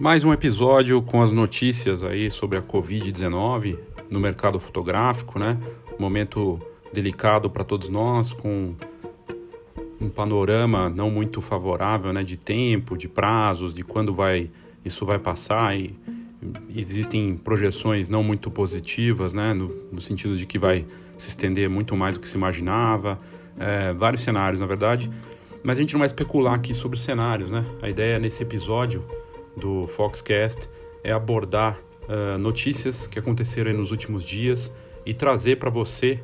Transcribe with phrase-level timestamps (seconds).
[0.00, 3.76] Mais um episódio com as notícias aí sobre a Covid-19
[4.08, 5.58] no mercado fotográfico, né?
[5.98, 6.60] Momento
[6.92, 8.76] delicado para todos nós, com
[10.00, 12.22] um panorama não muito favorável, né?
[12.22, 14.48] De tempo, de prazos, de quando vai
[14.84, 15.92] isso vai passar e
[16.76, 19.52] existem projeções não muito positivas, né?
[19.52, 20.86] No, no sentido de que vai
[21.16, 23.18] se estender muito mais do que se imaginava,
[23.58, 25.10] é, vários cenários, na verdade.
[25.64, 27.64] Mas a gente não vai especular aqui sobre cenários, né?
[27.82, 29.04] A ideia nesse episódio
[29.58, 30.68] do Foxcast
[31.02, 34.72] é abordar uh, notícias que aconteceram nos últimos dias
[35.04, 36.20] e trazer para você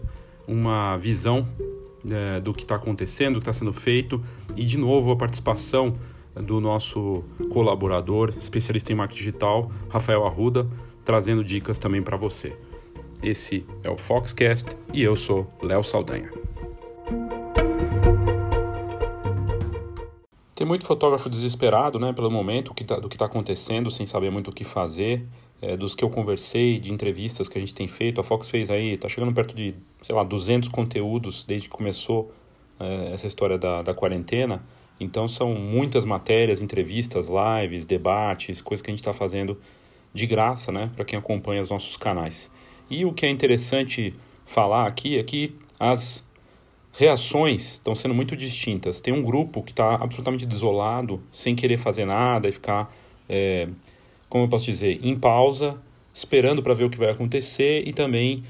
[0.46, 1.48] uma visão
[2.04, 4.22] uh, do que está acontecendo, do que está sendo feito
[4.56, 5.96] e, de novo, a participação
[6.34, 10.66] do nosso colaborador, especialista em marketing digital, Rafael Arruda,
[11.04, 12.56] trazendo dicas também para você.
[13.22, 16.30] Esse é o Foxcast e eu sou Léo Saldanha.
[20.54, 24.30] Tem muito fotógrafo desesperado, né, pelo momento que tá, do que está acontecendo, sem saber
[24.30, 25.26] muito o que fazer.
[25.60, 28.70] É, dos que eu conversei, de entrevistas que a gente tem feito, a Fox fez
[28.70, 32.32] aí, tá chegando perto de, sei lá, 200 conteúdos desde que começou
[32.78, 34.62] é, essa história da, da quarentena.
[35.00, 39.58] Então são muitas matérias, entrevistas, lives, debates, coisas que a gente está fazendo
[40.12, 42.50] de graça, né, para quem acompanha os nossos canais.
[42.88, 46.24] E o que é interessante falar aqui é que as
[46.96, 49.00] reações estão sendo muito distintas.
[49.00, 52.94] Tem um grupo que está absolutamente desolado, sem querer fazer nada e ficar,
[53.28, 53.68] é,
[54.28, 55.76] como eu posso dizer, em pausa,
[56.12, 58.44] esperando para ver o que vai acontecer e também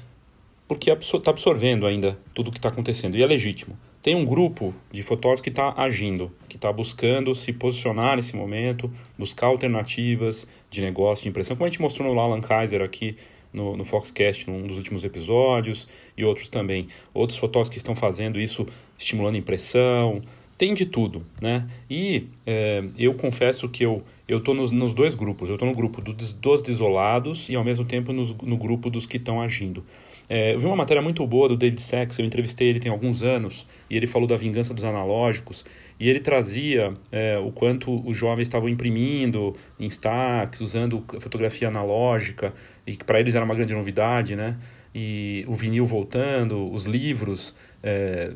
[0.67, 3.15] porque está absorvendo ainda tudo o que está acontecendo.
[3.17, 3.77] E é legítimo.
[4.01, 8.91] Tem um grupo de fotógrafos que está agindo, que está buscando se posicionar nesse momento,
[9.17, 13.17] buscar alternativas de negócio, de impressão, como a gente mostrou no Alan Kaiser aqui
[13.55, 16.87] no, no Foxcast, num dos últimos episódios, e outros também.
[17.13, 20.21] Outros fotógrafos que estão fazendo isso, estimulando impressão,
[20.57, 21.67] tem de tudo, né?
[21.89, 25.49] E é, eu confesso que eu eu estou nos, nos, dois grupos.
[25.49, 29.05] Eu estou no grupo do, dos desolados e ao mesmo tempo no, no grupo dos
[29.05, 29.85] que estão agindo.
[30.27, 33.21] É, eu vi uma matéria muito boa do David Sachs, eu entrevistei ele tem alguns
[33.21, 35.65] anos, e ele falou da vingança dos analógicos,
[35.99, 42.53] e ele trazia é, o quanto os jovens estavam imprimindo em stacks, usando fotografia analógica,
[42.85, 44.57] e que para eles era uma grande novidade, né?
[44.93, 47.53] E o vinil voltando, os livros
[47.83, 48.33] é,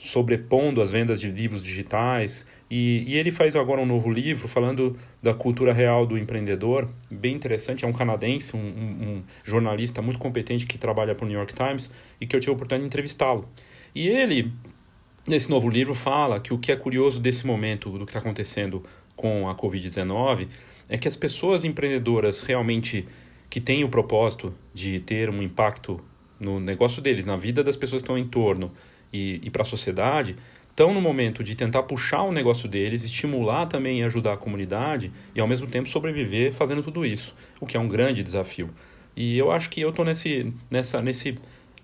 [0.00, 2.46] sobrepondo as vendas de livros digitais.
[2.70, 7.34] E, e, ele faz agora um novo livro falando da cultura real do empreendedor, bem
[7.34, 7.84] interessante.
[7.84, 11.90] É um canadense, um, um, jornalista muito competente que trabalha para o New York Times
[12.20, 13.48] e que eu tive a oportunidade de entrevistá-lo.
[13.92, 14.52] E ele,
[15.26, 18.84] nesse novo livro, fala que o que é curioso desse momento, do que está acontecendo
[19.16, 20.46] com a Covid-19,
[20.88, 23.04] é que as pessoas empreendedoras realmente
[23.48, 26.00] que têm o propósito de ter um impacto
[26.38, 28.70] no negócio deles, na vida das pessoas que estão em torno,
[29.12, 30.36] e, e para a sociedade
[30.70, 35.12] estão no momento de tentar puxar o negócio deles, estimular também e ajudar a comunidade
[35.34, 38.70] e ao mesmo tempo sobreviver fazendo tudo isso, o que é um grande desafio.
[39.16, 41.38] E eu acho que eu estou nesse, nessa, nesse,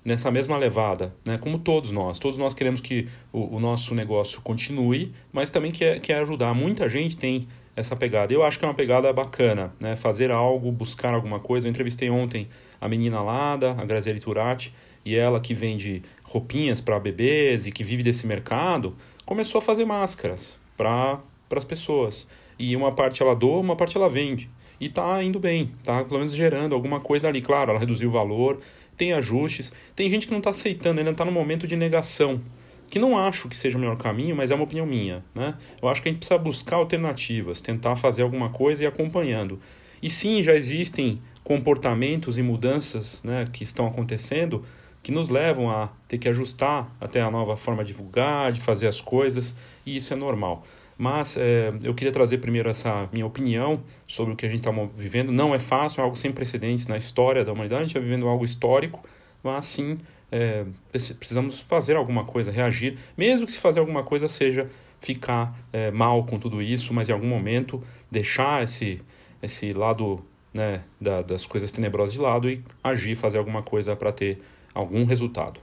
[0.05, 1.37] nessa mesma levada, né?
[1.37, 2.19] como todos nós.
[2.19, 6.55] Todos nós queremos que o, o nosso negócio continue, mas também quer, quer ajudar.
[6.55, 8.33] Muita gente tem essa pegada.
[8.33, 9.97] Eu acho que é uma pegada bacana, né?
[9.97, 11.67] fazer algo, buscar alguma coisa.
[11.67, 12.49] Eu entrevistei ontem
[12.81, 14.73] a menina Lada, a Graziele Turati,
[15.05, 18.95] e ela que vende roupinhas para bebês e que vive desse mercado,
[19.25, 21.21] começou a fazer máscaras para
[21.51, 22.27] as pessoas.
[22.59, 24.51] E uma parte ela doa, uma parte ela vende.
[24.81, 27.41] E tá indo bem, tá pelo menos gerando alguma coisa ali.
[27.41, 28.61] Claro, ela reduziu o valor,
[28.97, 29.73] tem ajustes.
[29.95, 32.41] Tem gente que não está aceitando, ainda está no momento de negação.
[32.89, 35.25] Que não acho que seja o melhor caminho, mas é uma opinião minha.
[35.35, 35.55] Né?
[35.81, 39.59] Eu acho que a gente precisa buscar alternativas, tentar fazer alguma coisa e acompanhando.
[40.03, 44.65] E sim, já existem comportamentos e mudanças né, que estão acontecendo
[45.07, 48.89] que nos levam a ter que ajustar até a nova forma de divulgar, de fazer
[48.89, 49.57] as coisas,
[49.87, 50.65] e isso é normal.
[50.99, 54.73] Mas é, eu queria trazer primeiro essa minha opinião sobre o que a gente está
[54.97, 55.31] vivendo.
[55.31, 58.27] Não é fácil, é algo sem precedentes na história da humanidade, a gente está vivendo
[58.27, 59.01] algo histórico,
[59.45, 59.97] mas sim
[60.33, 64.69] é, precisamos fazer alguma coisa, reagir, mesmo que se fazer alguma coisa seja
[65.01, 67.81] ficar é, mal com tudo isso, mas em algum momento
[68.11, 69.01] deixar esse,
[69.41, 70.21] esse lado
[70.53, 74.41] né, da, das coisas tenebrosas de lado e agir, fazer alguma coisa para ter
[74.77, 75.61] algum resultado.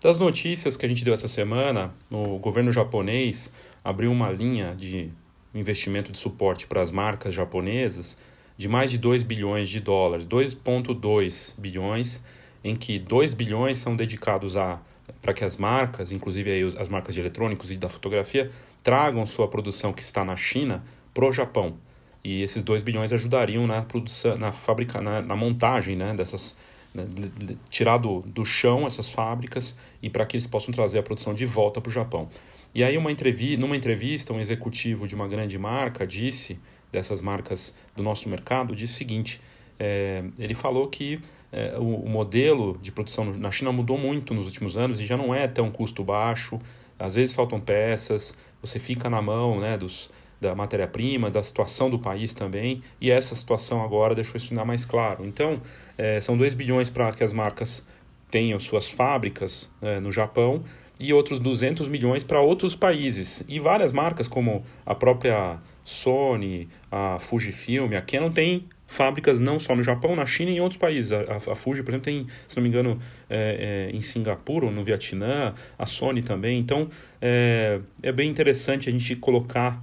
[0.00, 3.52] Das notícias que a gente deu essa semana, o governo japonês
[3.82, 5.10] abriu uma linha de
[5.54, 8.18] investimento de suporte para as marcas japonesas
[8.56, 12.22] de mais de 2 bilhões de dólares, 2,2 bilhões,
[12.62, 14.80] em que 2 bilhões são dedicados a
[15.20, 18.50] para que as marcas, inclusive aí as marcas de eletrônicos e da fotografia,
[18.82, 21.76] tragam sua produção que está na China para o Japão.
[22.22, 26.56] E esses 2 bilhões ajudariam na produção, na fábrica, na, na montagem né, dessas
[26.94, 27.06] né,
[27.68, 31.46] tirar do, do chão essas fábricas e para que eles possam trazer a produção de
[31.46, 32.28] volta para o Japão.
[32.74, 36.58] E aí, uma entrevista, numa entrevista, um executivo de uma grande marca disse
[36.92, 39.40] dessas marcas do nosso mercado, disse o seguinte:
[39.78, 41.20] é, ele falou que
[41.52, 45.16] é, o, o, modelo de produção na China mudou muito nos últimos anos e já
[45.16, 46.60] não é tão custo baixo.
[46.98, 50.10] Às vezes faltam peças, você fica na mão né, dos,
[50.40, 54.84] da matéria-prima, da situação do país também, e essa situação agora deixou isso ainda mais
[54.84, 55.26] claro.
[55.26, 55.60] Então,
[55.98, 57.86] é, são 2 bilhões para que as marcas
[58.30, 60.64] tenham suas fábricas é, no Japão
[60.98, 63.44] e outros 200 milhões para outros países.
[63.48, 69.74] E várias marcas, como a própria Sony, a Fujifilm, a Canon, tem fábricas não só
[69.76, 71.12] no Japão, na China e em outros países.
[71.12, 72.98] A, a Fuji, por exemplo, tem, se não me engano,
[73.28, 76.58] é, é, em Singapura, no Vietnã, a Sony também.
[76.58, 76.90] Então,
[77.22, 79.80] é, é bem interessante a gente colocar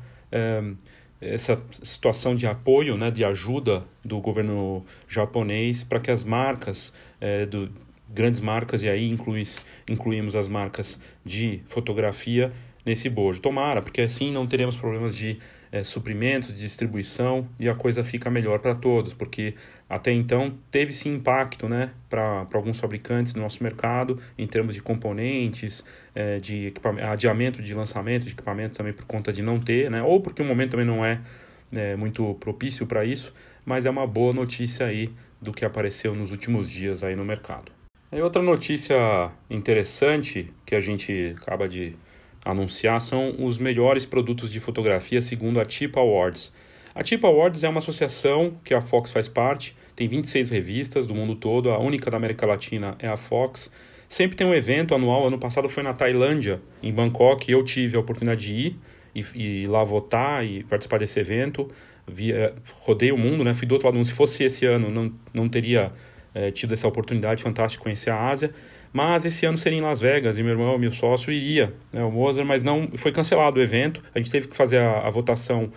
[1.19, 7.45] essa situação de apoio, né, de ajuda do governo japonês para que as marcas é,
[7.45, 7.71] do,
[8.09, 9.43] grandes marcas, e aí inclui,
[9.87, 12.51] incluímos as marcas de fotografia
[12.85, 13.41] nesse bojo.
[13.41, 15.39] Tomara, porque assim não teremos problemas de
[15.71, 19.55] é, suprimentos, de distribuição e a coisa fica melhor para todos, porque
[19.89, 24.81] até então teve esse impacto né, para alguns fabricantes no nosso mercado em termos de
[24.81, 25.83] componentes,
[26.15, 26.73] é, de
[27.03, 30.45] adiamento de lançamento de equipamento também por conta de não ter, né, ou porque o
[30.45, 31.19] momento também não é,
[31.73, 33.33] é muito propício para isso,
[33.65, 35.09] mas é uma boa notícia aí
[35.41, 37.71] do que apareceu nos últimos dias aí no mercado.
[38.11, 41.93] E outra notícia interessante que a gente acaba de
[42.51, 46.53] anunciar são os melhores produtos de fotografia segundo a TIP Awards.
[46.95, 51.13] A TIP Awards é uma associação que a Fox faz parte, tem 26 revistas do
[51.13, 53.71] mundo todo, a única da América Latina é a Fox.
[54.09, 57.99] Sempre tem um evento anual, ano passado foi na Tailândia, em Bangkok, eu tive a
[57.99, 58.79] oportunidade de ir
[59.13, 61.69] e, e lá votar e participar desse evento.
[62.07, 63.53] Via, rodei o mundo, né?
[63.53, 65.91] fui do outro lado, se fosse esse ano não, não teria
[66.33, 68.53] é, tido essa oportunidade fantástica de conhecer a Ásia.
[68.97, 72.09] Mas esse ano seria em Las Vegas e meu irmão, meu sócio, iria, né, o
[72.09, 74.01] Mozart, mas não foi cancelado o evento.
[74.15, 75.71] A gente teve que fazer a, a votação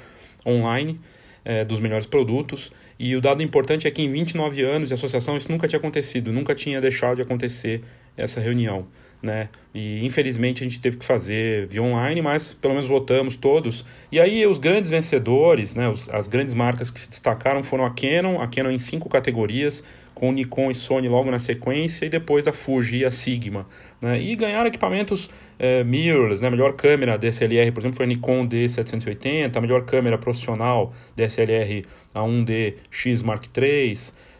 [0.47, 0.99] online
[1.45, 2.73] é, dos melhores produtos.
[2.99, 6.33] E o dado importante é que em 29 anos de associação isso nunca tinha acontecido,
[6.33, 7.83] nunca tinha deixado de acontecer
[8.17, 8.87] essa reunião.
[9.23, 9.51] Né?
[9.75, 13.85] E infelizmente a gente teve que fazer via online, mas pelo menos votamos todos.
[14.11, 17.91] E aí os grandes vencedores, né, os, as grandes marcas que se destacaram foram a
[17.91, 19.85] Canon, a Canon em cinco categorias,
[20.21, 23.67] com Nikon e Sony logo na sequência, e depois a Fuji e a Sigma.
[24.03, 24.21] Né?
[24.21, 26.49] E ganharam equipamentos é, mirrorless, né?
[26.49, 31.87] a melhor câmera DSLR, por exemplo, foi a Nikon D780, a melhor câmera profissional DSLR
[32.15, 33.95] A1D X Mark III,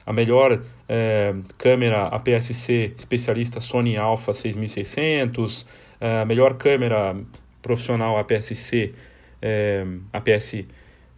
[0.05, 5.65] a melhor é, câmera APS-C especialista Sony Alpha 6600,
[5.99, 7.17] é, a melhor câmera
[7.63, 8.93] profissional APS-C
[9.41, 10.67] é, APS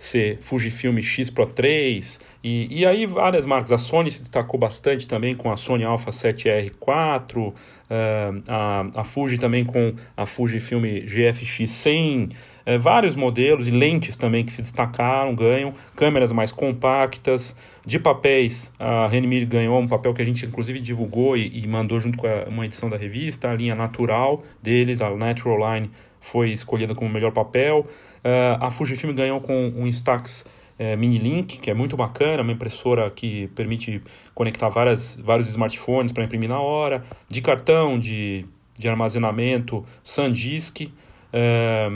[0.02, 3.70] ser Fujifilm X Pro 3 e, e aí várias marcas.
[3.70, 7.54] A Sony se destacou bastante também com a Sony Alpha 7R4, uh,
[7.88, 12.30] eh, a, a Fuji também com a Fujifilm GFX 100,
[12.66, 18.72] uh, vários modelos e lentes também que se destacaram, ganham, câmeras mais compactas, de papéis,
[18.78, 22.26] a Renmir ganhou um papel que a gente inclusive divulgou e, e mandou junto com
[22.26, 27.10] a, uma edição da revista, a linha natural deles, a Natural Line foi escolhida como
[27.10, 27.86] melhor papel.
[28.24, 30.46] Uh, a Fujifilm ganhou com um Instax
[30.78, 34.02] é, Mini Link, que é muito bacana, uma impressora que permite
[34.34, 38.44] conectar várias, vários smartphones para imprimir na hora, de cartão, de,
[38.76, 40.90] de armazenamento, SanDisk.
[41.32, 41.88] É,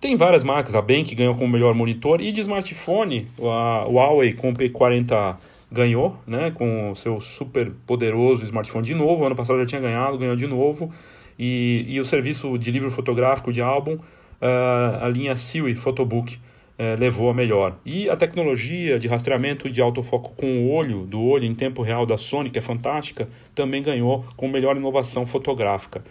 [0.00, 4.50] tem várias marcas, a Bank ganhou como melhor monitor, e de smartphone, a Huawei com
[4.50, 5.36] o P40
[5.70, 10.18] ganhou, né, com o seu super poderoso smartphone de novo, ano passado já tinha ganhado,
[10.18, 10.90] ganhou de novo,
[11.38, 13.98] e, e o serviço de livro fotográfico de álbum
[14.40, 17.76] uh, a linha Siri Photobook uh, levou a melhor.
[17.84, 22.06] E a tecnologia de rastreamento de autofoco com o olho, do olho em tempo real
[22.06, 26.02] da Sony, que é fantástica, também ganhou com melhor inovação fotográfica.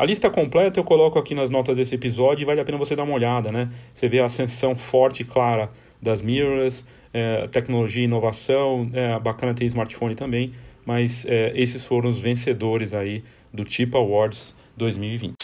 [0.00, 2.96] A lista completa eu coloco aqui nas notas desse episódio e vale a pena você
[2.96, 3.68] dar uma olhada, né?
[3.92, 5.68] Você vê a ascensão forte e clara
[6.00, 10.54] das mirrors, é, tecnologia e inovação, é bacana ter smartphone também,
[10.86, 15.34] mas é, esses foram os vencedores aí do Chip Awards 2020.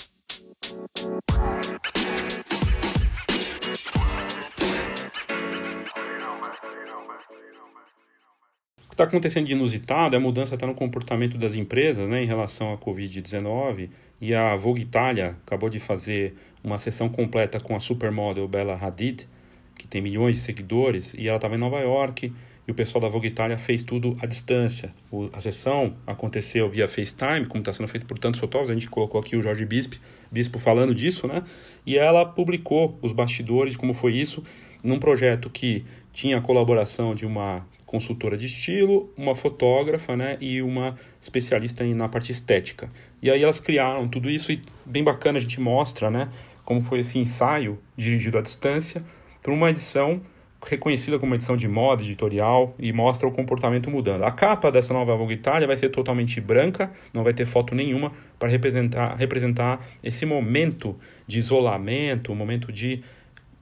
[8.96, 12.72] Está acontecendo de inusitado é a mudança até no comportamento das empresas né, em relação
[12.72, 13.90] à Covid-19.
[14.18, 16.34] E a Vogue Italia acabou de fazer
[16.64, 19.28] uma sessão completa com a supermodel Bella Hadid,
[19.76, 22.32] que tem milhões de seguidores, e ela estava em Nova York
[22.66, 24.94] e o pessoal da Vogue Italia fez tudo à distância.
[25.12, 28.88] O, a sessão aconteceu via FaceTime, como está sendo feito por tantos fotógrafos, a gente
[28.88, 29.96] colocou aqui o Jorge Bispo,
[30.32, 31.42] Bispo falando disso, né?
[31.84, 34.42] E ela publicou os bastidores, como foi isso,
[34.82, 35.84] num projeto que
[36.14, 42.08] tinha a colaboração de uma consultora de estilo, uma fotógrafa né, e uma especialista na
[42.08, 42.90] parte estética.
[43.22, 46.28] E aí elas criaram tudo isso e bem bacana a gente mostra né,
[46.64, 49.02] como foi esse ensaio dirigido à distância
[49.40, 50.20] para uma edição
[50.66, 54.24] reconhecida como edição de moda editorial e mostra o comportamento mudando.
[54.24, 58.10] A capa dessa nova Vogue Itália vai ser totalmente branca, não vai ter foto nenhuma
[58.38, 63.02] para representar, representar esse momento de isolamento, momento de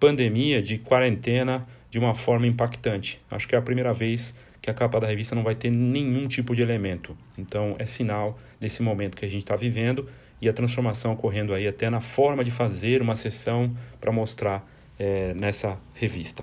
[0.01, 3.21] pandemia, de quarentena, de uma forma impactante.
[3.31, 6.27] Acho que é a primeira vez que a capa da revista não vai ter nenhum
[6.27, 7.17] tipo de elemento.
[7.39, 10.09] Então é sinal desse momento que a gente está vivendo
[10.43, 15.35] e a transformação ocorrendo aí até na forma de fazer uma sessão para mostrar é,
[15.35, 16.43] nessa revista.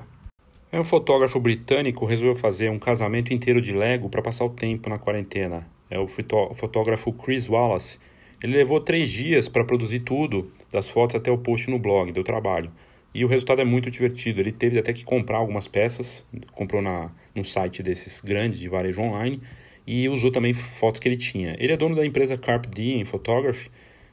[0.71, 4.89] É um fotógrafo britânico resolveu fazer um casamento inteiro de Lego para passar o tempo
[4.89, 5.67] na quarentena.
[5.89, 7.99] É o fotógrafo Chris Wallace.
[8.41, 12.23] Ele levou três dias para produzir tudo, das fotos até o post no blog, deu
[12.23, 12.71] trabalho.
[13.13, 14.39] E o resultado é muito divertido.
[14.39, 19.01] Ele teve até que comprar algumas peças, comprou na, num site desses grandes de varejo
[19.01, 19.41] online
[19.85, 21.55] e usou também fotos que ele tinha.
[21.59, 23.69] Ele é dono da empresa Carp Diem Photography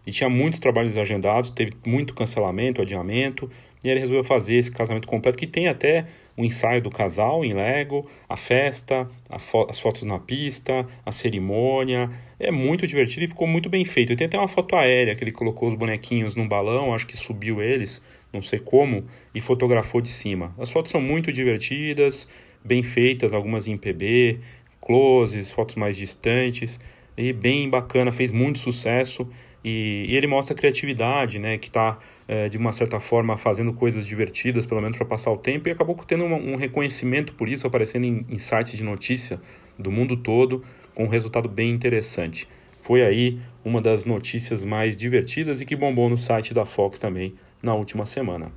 [0.06, 3.50] e tinha muitos trabalhos agendados, teve muito cancelamento, adiamento,
[3.84, 7.52] e ele resolveu fazer esse casamento completo que tem até o ensaio do casal em
[7.52, 12.10] Lego, a festa, a fo as fotos na pista, a cerimônia.
[12.38, 14.16] É muito divertido e ficou muito bem feito.
[14.16, 17.60] Tem até uma foto aérea que ele colocou os bonequinhos num balão, acho que subiu
[17.60, 19.04] eles, não sei como,
[19.34, 20.54] e fotografou de cima.
[20.58, 22.28] As fotos são muito divertidas,
[22.64, 24.40] bem feitas, algumas em PB,
[24.80, 26.78] closes, fotos mais distantes,
[27.16, 29.28] e bem bacana, fez muito sucesso.
[29.64, 33.72] E, e, ele mostra a criatividade, né, que está, é, de uma certa forma, fazendo
[33.72, 37.48] coisas divertidas, pelo menos para passar o tempo, e acabou tendo um, um reconhecimento por
[37.48, 39.40] isso, aparecendo em, em, sites de notícia
[39.76, 40.62] do mundo todo,
[40.94, 42.46] com um resultado bem interessante.
[42.80, 47.34] Foi aí uma das notícias mais divertidas e que bombou no site da Fox também
[47.62, 48.52] na última semana.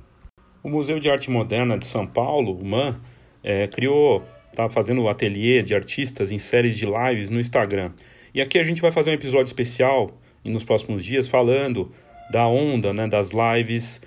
[0.62, 3.00] O Museu de Arte Moderna de São Paulo, o MAN,
[3.42, 7.92] é, criou, está fazendo ateliê de artistas em séries de lives no Instagram.
[8.34, 10.12] E aqui a gente vai fazer um episódio especial
[10.44, 11.90] nos próximos dias falando
[12.30, 14.00] da onda, né, das lives,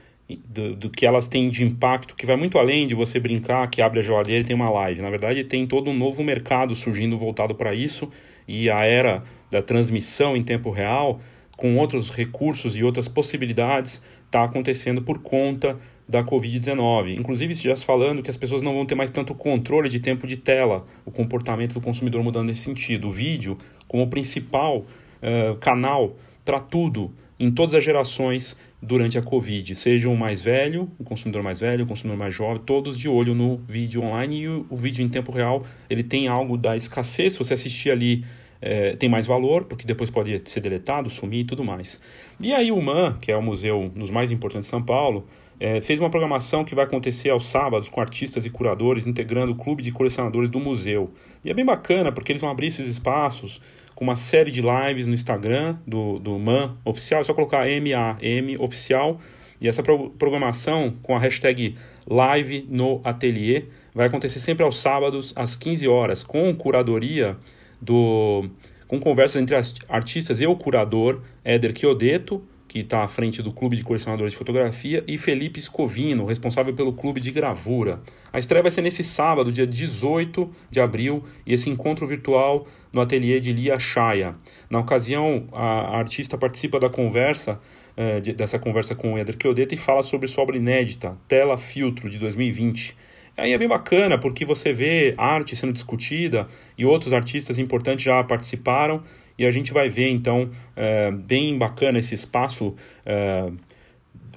[0.48, 3.82] do, do, que elas têm de impacto, que vai muito além de você brincar que
[3.82, 5.02] abre a geladeira e tem uma live.
[5.02, 8.10] Na verdade, tem todo um novo mercado surgindo voltado para isso
[8.48, 11.20] e a era da transmissão em tempo real,
[11.56, 17.18] com outros recursos e outras possibilidades, está acontecendo por conta da Covid-19.
[17.18, 20.28] Inclusive, já se falando que as pessoas não vão ter mais tanto controle de tempo
[20.28, 23.08] de tela, o comportamento do consumidor mudando nesse sentido.
[23.08, 23.58] O vídeo,
[23.88, 30.16] como principal uh, canal para tudo, em todas as gerações durante a Covid, seja o
[30.16, 34.04] mais velho, o consumidor mais velho, o consumidor mais jovem, todos de olho no vídeo
[34.04, 37.56] online e o, o vídeo em tempo real, ele tem algo da escassez, se você
[37.56, 38.24] assistir ali
[38.66, 42.02] é, tem mais valor, porque depois pode ser deletado, sumir e tudo mais.
[42.40, 45.28] E aí o MAN, que é o museu nos mais importantes de São Paulo,
[45.60, 49.56] é, fez uma programação que vai acontecer aos sábados com artistas e curadores, integrando o
[49.56, 51.12] clube de colecionadores do museu.
[51.44, 53.62] E é bem bacana, porque eles vão abrir esses espaços
[53.94, 58.58] com uma série de lives no Instagram do, do MAN oficial, é só colocar M-A-M
[58.58, 59.22] oficial,
[59.62, 61.76] e essa pro programação com a hashtag
[62.08, 67.38] Live no Ateliê vai acontecer sempre aos sábados, às 15 horas, com curadoria
[67.82, 68.50] do
[68.88, 69.56] com conversas entre
[69.90, 74.38] artistas e o curador Éder Chiodeto, que está à frente do Clube de Colecionadores de
[74.38, 78.02] Fotografia, e Felipe Scovino, responsável pelo Clube de Gravura.
[78.34, 83.02] A estreia vai ser nesse sábado, dia 18 de abril, e esse encontro virtual no
[83.02, 84.36] ateliê de Lia Chaya.
[84.70, 87.60] Na ocasião, a, artista participa da conversa,
[87.96, 89.38] eh, de, dessa conversa com o Eder
[89.72, 92.96] e fala sobre sua obra inédita, Tela Filtro, de 2020.
[93.38, 98.24] Aí é bem bacana, porque você vê arte sendo discutida e outros artistas importantes já
[98.24, 99.04] participaram
[99.38, 102.74] e a gente vai ver então é, bem bacana esse espaço
[103.06, 103.52] é,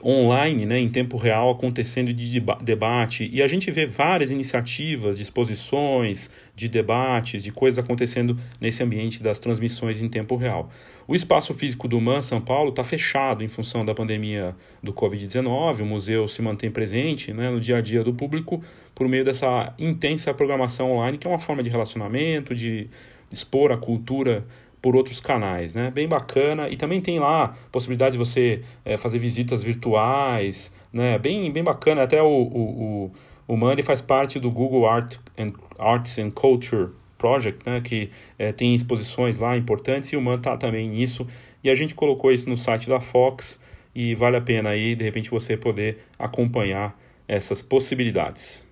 [0.04, 5.22] online, né, em tempo real acontecendo de debate e a gente vê várias iniciativas, de
[5.22, 10.70] exposições, de debates, de coisas acontecendo nesse ambiente das transmissões em tempo real.
[11.06, 15.80] O espaço físico do MAN São Paulo está fechado em função da pandemia do Covid-19,
[15.80, 18.62] o museu se mantém presente né, no dia a dia do público
[18.94, 22.88] por meio dessa intensa programação online, que é uma forma de relacionamento, de
[23.30, 24.44] expor a cultura
[24.80, 25.90] por outros canais, né?
[25.90, 26.68] Bem bacana.
[26.68, 31.18] E também tem lá possibilidade de você é, fazer visitas virtuais, né?
[31.18, 32.02] Bem, bem bacana.
[32.02, 33.12] Até o, o, o,
[33.48, 37.80] o Money faz parte do Google Art and, Arts and Culture Project, né?
[37.80, 41.26] Que é, tem exposições lá importantes e o Man tá também nisso.
[41.62, 43.60] E a gente colocou isso no site da Fox
[43.94, 48.64] e vale a pena aí, de repente, você poder acompanhar essas possibilidades.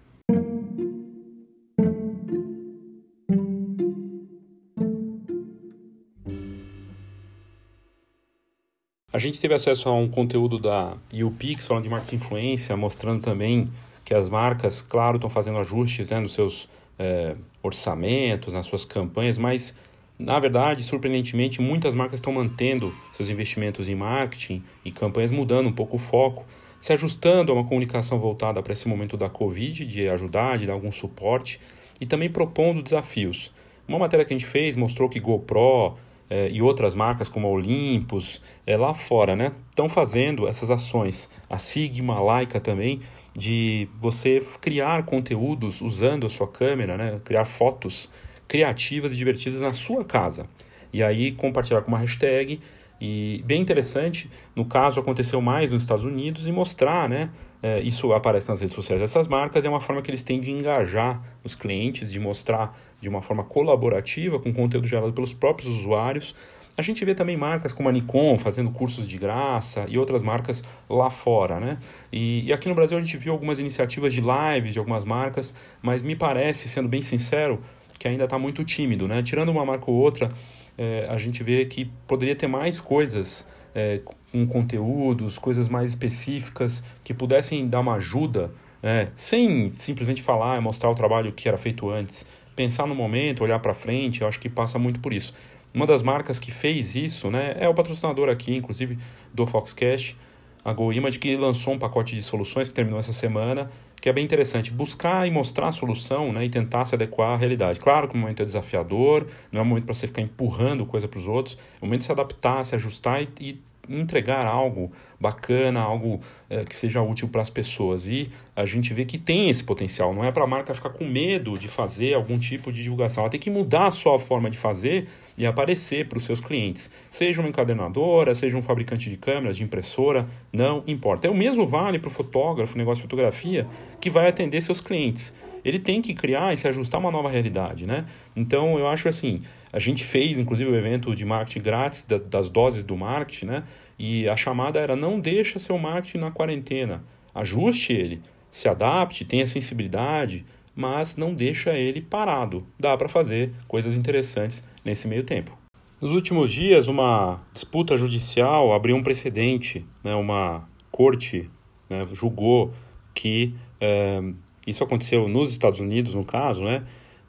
[9.16, 13.66] A gente teve acesso a um conteúdo da UPix falando de marketing influência, mostrando também
[14.04, 16.68] que as marcas, claro, estão fazendo ajustes né, nos seus
[16.98, 19.74] é, orçamentos, nas suas campanhas, mas
[20.18, 25.72] na verdade, surpreendentemente, muitas marcas estão mantendo seus investimentos em marketing e campanhas mudando um
[25.72, 26.44] pouco o foco.
[26.78, 30.74] se ajustando a uma comunicação voltada para esse momento da Covid, de ajudar, de dar
[30.74, 31.58] algum suporte,
[31.98, 33.50] e também propondo desafios.
[33.88, 35.96] Uma matéria que a gente fez mostrou que GoPro
[36.28, 41.30] eh, e outras marcas como a Olympus, eh, lá fora, né, estão fazendo essas ações.
[41.48, 43.00] A Sigma, a Leica também,
[43.34, 48.08] de você criar conteúdos usando a sua câmera, né, criar fotos
[48.48, 50.48] criativas e divertidas na sua casa.
[50.92, 52.60] E aí compartilhar com uma hashtag
[53.00, 57.30] e bem interessante, no caso aconteceu mais nos Estados Unidos e mostrar, né?
[57.66, 60.52] É, isso aparece nas redes sociais dessas marcas, é uma forma que eles têm de
[60.52, 66.32] engajar os clientes, de mostrar de uma forma colaborativa, com conteúdo gerado pelos próprios usuários.
[66.76, 70.62] A gente vê também marcas como a Nikon fazendo cursos de graça e outras marcas
[70.88, 71.78] lá fora, né?
[72.12, 75.52] E, e aqui no Brasil a gente viu algumas iniciativas de lives de algumas marcas,
[75.82, 77.60] mas me parece, sendo bem sincero,
[77.98, 79.24] que ainda está muito tímido, né?
[79.24, 80.30] Tirando uma marca ou outra,
[80.78, 84.00] é, a gente vê que poderia ter mais coisas é,
[84.32, 88.50] com conteúdos, coisas mais específicas que pudessem dar uma ajuda,
[88.82, 92.24] é, sem simplesmente falar, mostrar o trabalho que era feito antes.
[92.56, 95.34] Pensar no momento, olhar para frente, eu acho que passa muito por isso.
[95.74, 98.98] Uma das marcas que fez isso né, é o patrocinador aqui, inclusive,
[99.34, 100.16] do Foxcast,
[100.64, 104.24] a GoImage, que lançou um pacote de soluções que terminou essa semana que é bem
[104.24, 107.80] interessante, buscar e mostrar a solução né, e tentar se adequar à realidade.
[107.80, 111.08] Claro que o momento é desafiador, não é um momento para você ficar empurrando coisa
[111.08, 114.90] para os outros, é um momento de se adaptar, se ajustar e, e entregar algo
[115.20, 118.06] bacana, algo é, que seja útil para as pessoas.
[118.06, 120.14] E a gente vê que tem esse potencial.
[120.14, 123.24] Não é para a marca ficar com medo de fazer algum tipo de divulgação.
[123.24, 126.90] Ela tem que mudar a sua forma de fazer e aparecer para os seus clientes.
[127.10, 131.26] Seja uma encadernadora, seja um fabricante de câmeras, de impressora, não importa.
[131.26, 133.66] É o mesmo vale para o fotógrafo, negócio de fotografia,
[134.00, 135.34] que vai atender seus clientes.
[135.64, 138.06] Ele tem que criar e se ajustar a uma nova realidade, né?
[138.36, 139.42] Então eu acho assim,
[139.76, 143.64] a gente fez inclusive o evento de marketing grátis da, das doses do marketing, né?
[143.98, 147.04] E a chamada era não deixa seu marketing na quarentena,
[147.34, 152.66] ajuste ele, se adapte, tenha sensibilidade, mas não deixa ele parado.
[152.80, 155.54] Dá para fazer coisas interessantes nesse meio tempo.
[156.00, 161.50] Nos últimos dias, uma disputa judicial abriu um precedente, né, uma corte
[161.90, 162.72] né, julgou
[163.14, 164.22] que é,
[164.66, 166.82] isso aconteceu nos Estados Unidos, no caso, né,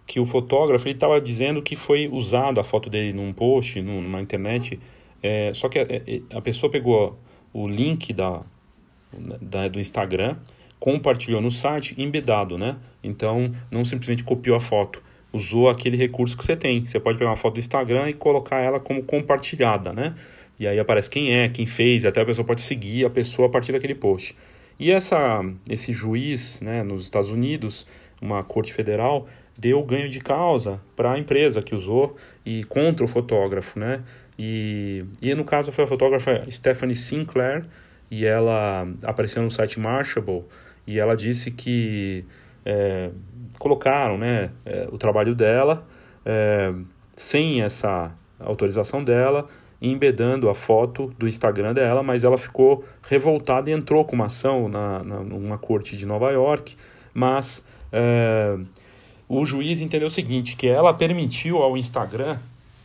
[0.08, 4.22] que o fotógrafo estava dizendo que foi usado a foto dele num post, num, na
[4.22, 4.80] internet,
[5.22, 5.86] é, só que a,
[6.38, 7.20] a, pessoa pegou
[7.54, 8.42] o link da,
[9.42, 10.38] da, do Instagram,
[10.80, 12.78] compartilhou no site embedado, né?
[13.04, 16.86] Então, não simplesmente copiou a foto usou aquele recurso que você tem.
[16.86, 20.16] Você pode pegar uma foto do Instagram e colocar ela como compartilhada, né?
[20.60, 23.52] E aí aparece quem é, quem fez, até a pessoa pode seguir a pessoa a
[23.52, 24.36] partir daquele post.
[24.80, 27.86] E essa, esse juiz, né, nos Estados Unidos,
[28.22, 32.16] uma corte federal, deu ganho de causa para a empresa que usou
[32.46, 34.04] e contra o fotógrafo, né?
[34.38, 37.66] E, e no caso foi a fotógrafa Stephanie Sinclair
[38.10, 40.44] e ela apareceu no site Mashable
[40.86, 42.24] e ela disse que
[42.64, 43.10] é,
[43.58, 45.86] colocaram né, é, o trabalho dela
[46.26, 46.74] é,
[47.16, 49.48] sem essa autorização dela,
[49.82, 54.70] embedando a foto do Instagram dela, mas ela ficou revoltada e entrou com uma ação
[54.70, 56.76] na, na numa corte de Nova York,
[57.14, 58.58] mas é,
[59.30, 62.38] o juiz entendeu o seguinte, que ela permitiu ao Instagram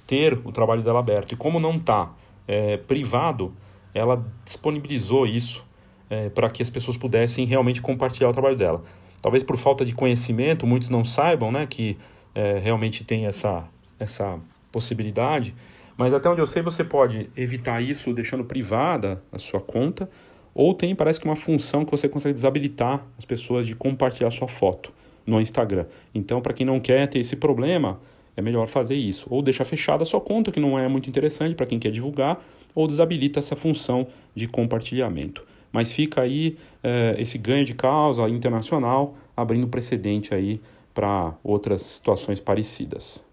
[0.07, 2.13] ter o trabalho dela aberto, e como não está
[2.49, 3.55] é, privado,
[3.95, 5.65] ela disponibilizou isso
[6.11, 8.83] é, para que as pessoas pudessem realmente compartilhar o trabalho dela.
[9.21, 11.97] Talvez por falta de conhecimento, muitos não saibam né, que
[12.35, 13.65] é, realmente tem essa,
[13.99, 14.39] essa
[14.73, 15.55] possibilidade.
[15.97, 20.11] Mas até onde eu sei, você pode evitar isso deixando privada a sua conta,
[20.53, 24.49] ou tem, parece que, uma função que você consegue desabilitar as pessoas de compartilhar sua
[24.49, 24.93] foto
[25.27, 25.87] no Instagram.
[26.15, 28.01] Então, para quem não quer ter esse problema,
[28.37, 29.27] é melhor fazer isso.
[29.31, 32.43] Ou deixar fechada a sua conta, que não é muito interessante para quem quer divulgar,
[32.75, 35.45] ou desabilita essa função de compartilhamento.
[35.71, 40.61] Mas fica aí é, esse ganho de causa internacional, abrindo precedente aí
[40.95, 43.25] para outras situações parecidas.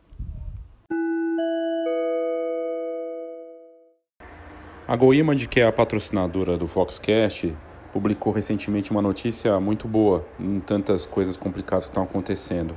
[4.88, 7.56] A GoImage, que é a patrocinadora do Foxcast,
[7.92, 12.76] publicou recentemente uma notícia muito boa em tantas coisas complicadas que estão acontecendo.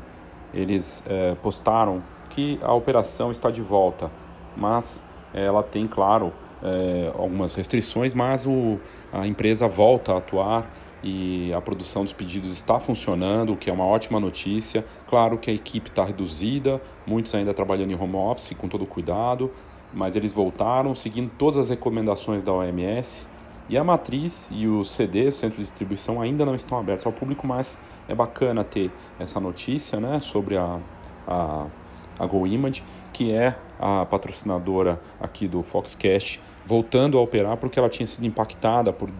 [0.53, 4.11] Eles é, postaram que a operação está de volta,
[4.57, 5.03] mas
[5.35, 8.79] ela tem, claro, é, algumas restrições, mas o,
[9.12, 10.70] a empresa volta a atuar
[11.03, 14.85] e a produção dos pedidos está funcionando, o que é uma ótima notícia.
[15.09, 19.51] Claro que a equipe está reduzida, muitos ainda trabalhando em home office com todo cuidado,
[19.92, 23.27] mas eles voltaram seguindo todas as recomendações da OMS.
[23.68, 27.07] E a matriz e os CDs, centro de distribuição, ainda não estão abertos.
[27.07, 30.79] Ao público, mas é bacana ter essa notícia né, sobre a,
[31.27, 31.66] a,
[32.18, 38.07] a GoImage, que é a patrocinadora aqui do Foxcast voltando a operar porque ela tinha
[38.07, 39.11] sido impactada por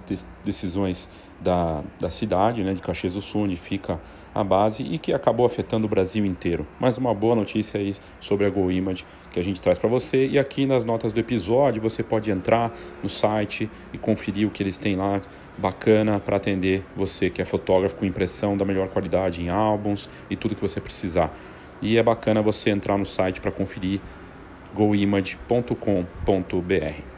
[0.45, 1.09] decisões
[1.43, 4.01] da, da cidade, né, de Caxias do Sul, onde fica
[4.35, 6.67] a base e que acabou afetando o Brasil inteiro.
[6.81, 10.27] Mas uma boa notícia aí sobre a GoImage que a gente traz para você.
[10.27, 14.63] E aqui nas notas do episódio você pode entrar no site e conferir o que
[14.63, 15.21] eles têm lá
[15.59, 20.37] bacana para atender você que é fotógrafo com impressão da melhor qualidade em álbuns e
[20.37, 21.35] tudo que você precisar.
[21.83, 24.01] E é bacana você entrar no site para conferir
[24.75, 27.12] goimage.com.br.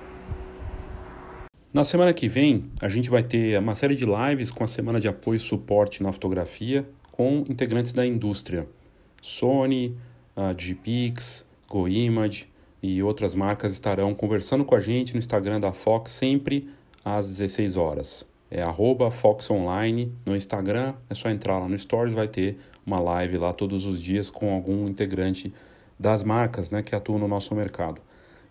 [1.74, 5.00] Na semana que vem, a gente vai ter uma série de lives com a semana
[5.00, 8.68] de apoio e suporte na fotografia com integrantes da indústria.
[9.20, 9.96] Sony,
[10.36, 12.46] a GPix, GoImage
[12.80, 16.70] e outras marcas estarão conversando com a gente no Instagram da Fox sempre
[17.04, 18.24] às 16 horas.
[18.48, 22.56] É arroba Fox Online no Instagram, é só entrar lá no Stories, vai ter
[22.86, 25.52] uma live lá todos os dias com algum integrante
[25.98, 28.00] das marcas né, que atuam no nosso mercado.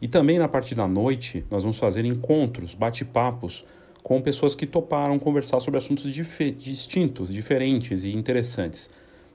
[0.04, 3.66] E também na parte da noite, nós vamos fazer encontros, bate-papos
[4.04, 8.90] com pessoas que toparam conversar sobre assuntos dif distintos, diferentes e interessantes.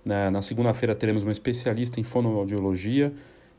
[0.05, 3.15] Na, na segunda-feira teremos uma especialista em fonoaudiologia,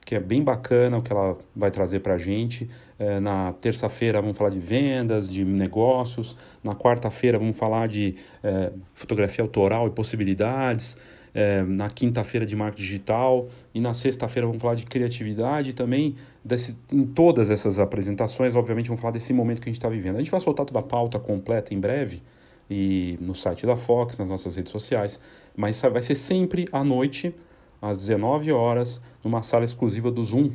[0.06, 2.70] que é bem bacana o que ela vai trazer para a gente.
[3.00, 6.38] É, na terça-feira vamos falar de vendas, de negócios.
[6.64, 10.96] Na quarta-feira vamos falar de é, fotografia autoral e possibilidades
[11.34, 16.16] é, na quinta-feira de marketing digital e na sexta-feira vamos falar de criatividade também.
[16.44, 20.16] Desse, em todas essas apresentações, obviamente, vamos falar desse momento que a gente está vivendo.
[20.16, 22.24] A gente vai soltar toda a pauta completa em breve
[22.70, 25.20] e no site da Fox, nas nossas redes sociais,
[25.56, 27.36] mas vai ser sempre à noite,
[27.82, 30.52] às 19 horas, numa sala exclusiva do Zoom.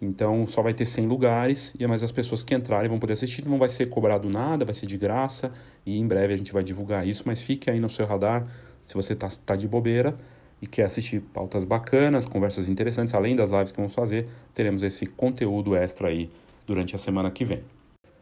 [0.00, 3.48] Então só vai ter 100 lugares, e mais as pessoas que entrarem vão poder assistir,
[3.48, 5.50] não vai ser cobrado nada, vai ser de graça,
[5.84, 8.46] e em breve a gente vai divulgar isso, mas fique aí no seu radar
[8.84, 10.16] se você está tá de bobeira
[10.60, 15.06] e quer assistir pautas bacanas, conversas interessantes, além das lives que vamos fazer, teremos esse
[15.06, 16.30] conteúdo extra aí
[16.66, 17.62] durante a semana que vem.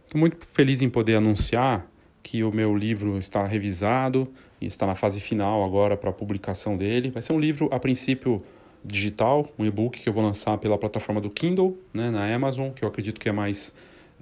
[0.04, 1.86] Estou muito feliz em poder anunciar
[2.22, 4.28] que o meu livro está revisado
[4.60, 7.10] e está na fase final agora para a publicação dele.
[7.10, 8.42] Vai ser um livro, a princípio,
[8.84, 12.84] digital, um e-book que eu vou lançar pela plataforma do Kindle, né, na Amazon, que
[12.84, 13.74] eu acredito que é mais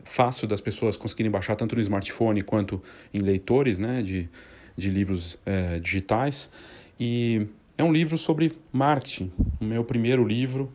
[0.02, 4.28] fácil das pessoas conseguirem baixar tanto no smartphone quanto em leitores né, de,
[4.76, 6.50] de livros é, digitais.
[6.98, 7.46] E
[7.76, 10.72] é um livro sobre marketing, o meu primeiro livro,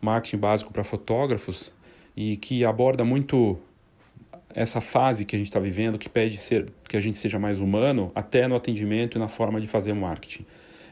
[0.00, 1.72] Marketing Básico para Fotógrafos,
[2.16, 3.58] e que aborda muito
[4.54, 7.60] essa fase que a gente está vivendo, que pede ser, que a gente seja mais
[7.60, 10.46] humano, até no atendimento e na forma de fazer marketing.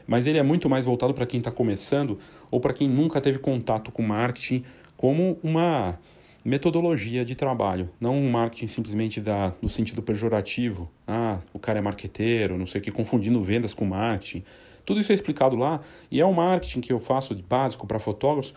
[0.05, 2.19] Mas ele é muito mais voltado para quem está começando
[2.51, 4.63] ou para quem nunca teve contato com marketing
[4.95, 5.97] como uma
[6.43, 10.91] metodologia de trabalho, não um marketing simplesmente da, no sentido pejorativo.
[11.07, 14.43] Ah, o cara é marqueteiro, não sei o que, confundindo vendas com marketing.
[14.85, 17.99] Tudo isso é explicado lá e é um marketing que eu faço de básico para
[17.99, 18.53] fotógrafos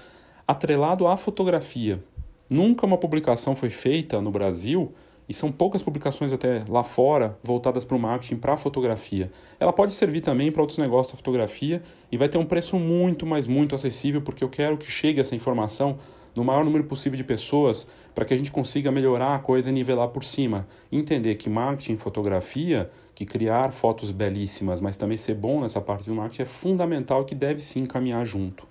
[0.47, 2.03] atrelado à fotografia.
[2.51, 4.93] Nunca uma publicação foi feita no Brasil
[5.29, 9.31] e são poucas publicações até lá fora voltadas para o marketing para a fotografia.
[9.61, 13.27] Ela pode servir também para outros negócios da fotografia e vai ter um preço muito,
[13.27, 15.99] mas muito acessível porque eu quero que chegue essa informação
[16.35, 19.73] no maior número possível de pessoas para que a gente consiga melhorar a coisa e
[19.73, 20.67] nivelar por cima.
[20.91, 22.89] Entender que marketing e fotografia,
[23.19, 27.35] que criar fotos belíssimas, mas também ser bom nessa parte do marketing é fundamental que
[27.35, 28.65] deve sim caminhar junto.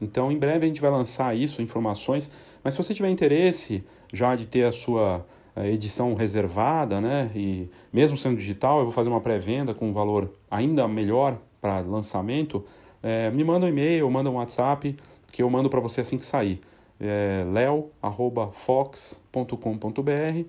[0.00, 2.28] Então, em breve a gente vai lançar isso, informações,
[2.64, 7.70] mas se você tiver interesse já de ter a sua eh, edição reservada, né, e
[7.92, 12.64] mesmo sendo digital, eu vou fazer uma pré-venda com um valor ainda melhor para lançamento,
[13.00, 14.96] é, me manda um e-mail, manda um WhatsApp,
[15.30, 16.60] que eu mando para você assim que sair
[17.00, 20.44] é, leo.fox.com.br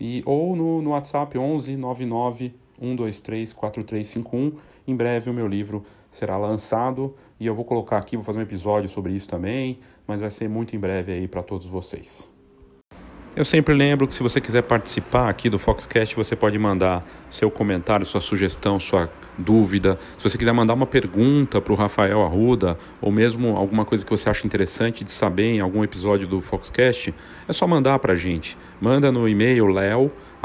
[0.00, 4.52] e, ou no, no WhatsApp 11 99 123 4351.
[4.86, 8.42] Em breve o meu livro será lançado e eu vou colocar aqui, vou fazer um
[8.42, 12.30] episódio sobre isso também, mas vai ser muito em breve aí para todos vocês.
[13.36, 17.50] Eu sempre lembro que se você quiser participar aqui do Foxcast, você pode mandar seu
[17.50, 19.98] comentário, sua sugestão, sua dúvida.
[20.16, 24.10] Se você quiser mandar uma pergunta para o Rafael Arruda, ou mesmo alguma coisa que
[24.10, 27.14] você acha interessante de saber em algum episódio do Foxcast,
[27.46, 28.56] é só mandar para a gente.
[28.80, 29.66] Manda no e-mail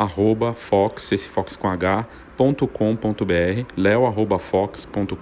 [0.06, 5.18] leo@fox, esse fox com h, .com.br, leo@fox.com.br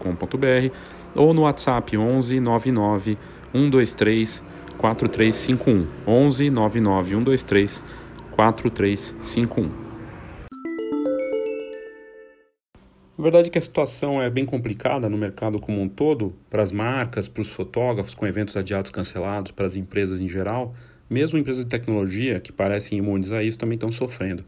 [1.16, 3.18] ou no WhatsApp 11 99
[3.54, 4.44] 123
[4.78, 7.84] 4351 11 99 123
[8.32, 9.90] 4351.
[13.18, 16.64] A verdade é que a situação é bem complicada no mercado como um todo, para
[16.64, 20.74] as marcas, para os fotógrafos com eventos adiados cancelados, para as empresas em geral,
[21.10, 24.46] mesmo empresas de tecnologia que parecem imunes a isso também estão sofrendo.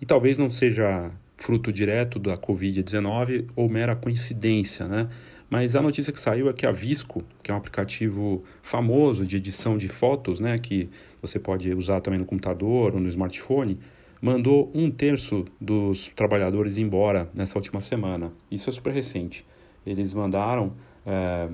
[0.00, 5.08] E talvez não seja fruto direto da Covid-19 ou mera coincidência, né?
[5.48, 9.36] Mas a notícia que saiu é que a Visco, que é um aplicativo famoso de
[9.36, 10.90] edição de fotos, né, que
[11.22, 13.78] você pode usar também no computador ou no smartphone,
[14.20, 18.32] mandou um terço dos trabalhadores embora nessa última semana.
[18.50, 19.46] Isso é super recente.
[19.86, 20.72] Eles mandaram
[21.06, 21.48] é,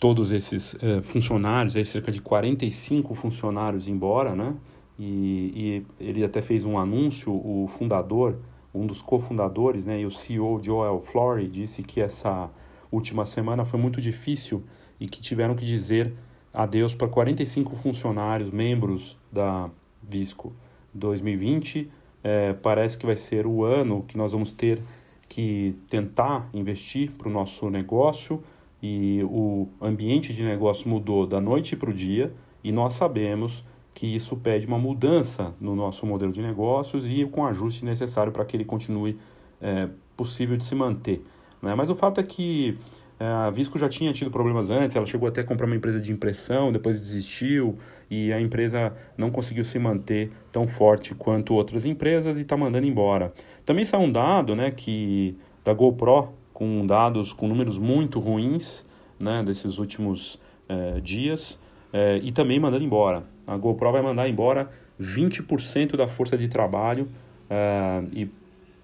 [0.00, 4.54] todos esses é, funcionários, aí cerca de 45 funcionários embora, né?
[5.02, 8.36] E, e, ele até fez um anúncio, o fundador,
[8.74, 12.50] um dos cofundadores, né, e o CEO Joel Flory disse que essa
[12.92, 14.62] última semana foi muito difícil
[15.00, 16.12] e que tiveram que dizer
[16.52, 19.70] adeus para 45 funcionários, membros da
[20.02, 20.52] Visco.
[20.92, 21.90] 2020
[22.22, 24.82] é, parece que vai ser o ano que nós vamos ter
[25.30, 28.42] que tentar investir para o nosso negócio
[28.82, 34.14] e o ambiente de negócio mudou da noite para o dia e nós sabemos que
[34.14, 38.44] isso pede uma mudança no nosso modelo de negócios e com o ajuste necessário para
[38.44, 39.18] que ele continue
[39.60, 41.24] é, possível de se manter.
[41.60, 41.74] Né?
[41.74, 42.78] Mas o fato é que
[43.18, 46.00] é, a Visco já tinha tido problemas antes, ela chegou até a comprar uma empresa
[46.00, 47.76] de impressão, depois desistiu
[48.10, 52.86] e a empresa não conseguiu se manter tão forte quanto outras empresas e está mandando
[52.86, 53.32] embora.
[53.64, 58.86] Também saiu um dado né, que da GoPro, com dados com números muito ruins
[59.18, 61.58] né, desses últimos é, dias,
[61.92, 63.24] é, e também mandando embora.
[63.46, 64.68] A GoPro vai mandar embora
[65.00, 67.08] 20% da força de trabalho
[67.48, 68.30] é, e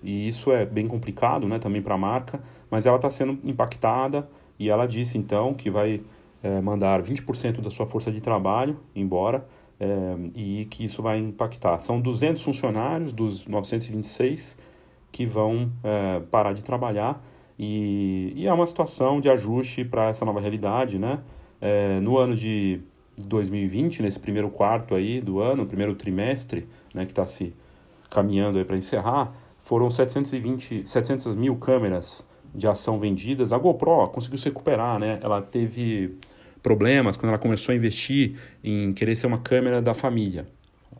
[0.07, 2.41] e isso é bem complicado né, também para a marca,
[2.71, 6.01] mas ela está sendo impactada e ela disse então que vai
[6.43, 9.47] é, mandar 20% da sua força de trabalho embora
[9.81, 9.87] é,
[10.35, 11.79] e que isso vai impactar.
[11.81, 14.57] São 200 funcionários dos 926
[15.11, 17.21] que vão é, parar de trabalhar
[17.59, 20.99] e, e, é uma situação de ajuste para essa nova realidade.
[20.99, 21.21] Né?
[21.61, 22.81] É, no ano de
[23.17, 27.55] 2020, nesse primeiro quarto aí do ano, primeiro trimestre né, que está se
[28.11, 33.53] caminhando para encerrar, foram 720, 700 mil câmeras de ação vendidas.
[33.53, 35.19] A GoPro conseguiu se recuperar, né?
[35.23, 36.17] Ela teve
[36.63, 40.47] problemas quando ela começou a investir em querer ser uma câmera da família.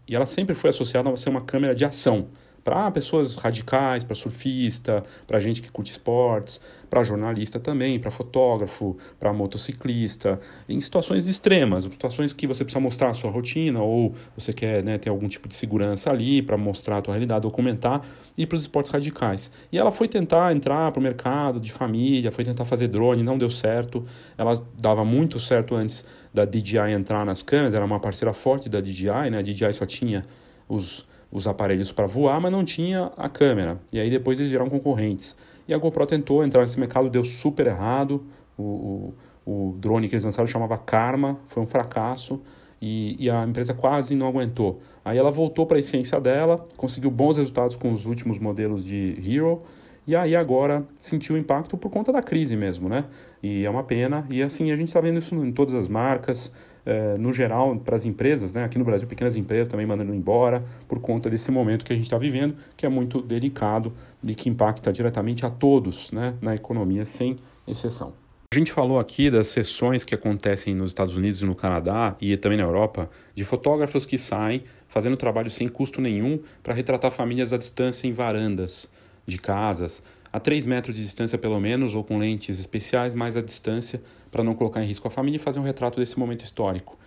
[0.07, 2.29] E ela sempre foi associada a ser uma câmera de ação
[2.67, 8.97] para pessoas radicais, para surfista, para gente que curte esportes, para jornalista também, para fotógrafo,
[9.21, 14.53] para motociclista, em situações extremas, situações que você precisa mostrar a sua rotina ou você
[14.53, 18.03] quer né, ter algum tipo de segurança ali para mostrar a tua realidade, documentar,
[18.37, 19.53] e para os esportes radicais.
[19.71, 23.39] E ela foi tentar entrar para o mercado de família, foi tentar fazer drone, não
[23.39, 24.05] deu certo.
[24.37, 28.81] Ela dava muito certo antes da DJI entrar nas câmeras, era uma parceira forte da
[28.81, 29.39] DJI, né?
[29.39, 30.27] A DJI só tinha
[30.69, 33.81] os os aparelhos para voar, mas não tinha a câmera.
[33.93, 35.37] E aí depois eles viraram concorrentes.
[35.69, 38.25] E a GoPro tentou entrar nesse mercado, deu super errado.
[38.57, 42.41] O, o, o drone que eles lançaram chamava Karma, foi um fracasso
[42.81, 44.81] e, e a empresa quase não aguentou.
[45.05, 49.17] Aí ela voltou para a essência dela, conseguiu bons resultados com os últimos modelos de
[49.25, 49.63] Hero
[50.07, 53.07] e aí agora sentiu impacto por conta da crise mesmo, né?
[53.43, 54.25] E é uma pena.
[54.31, 56.53] E assim, a gente está vendo isso em todas as marcas,
[56.87, 58.65] eh, no geral, para as empresas, né?
[58.65, 62.07] Aqui no Brasil, pequenas empresas também mandando embora por conta desse momento que a gente
[62.07, 66.35] está vivendo, que é muito delicado e que impacta diretamente a todos, né?
[66.41, 68.13] Na economia, sem exceção.
[68.53, 72.37] A gente falou aqui das sessões que acontecem nos Estados Unidos e no Canadá e
[72.37, 77.53] também na Europa, de fotógrafos que saem fazendo trabalho sem custo nenhum para retratar famílias
[77.53, 78.89] à distância em varandas
[79.27, 83.41] de casas, a 3 metros de distância pelo menos, ou com lentes especiais mais à
[83.41, 86.99] distância, para não colocar em risco a família e fazer um retrato desse momento histórico.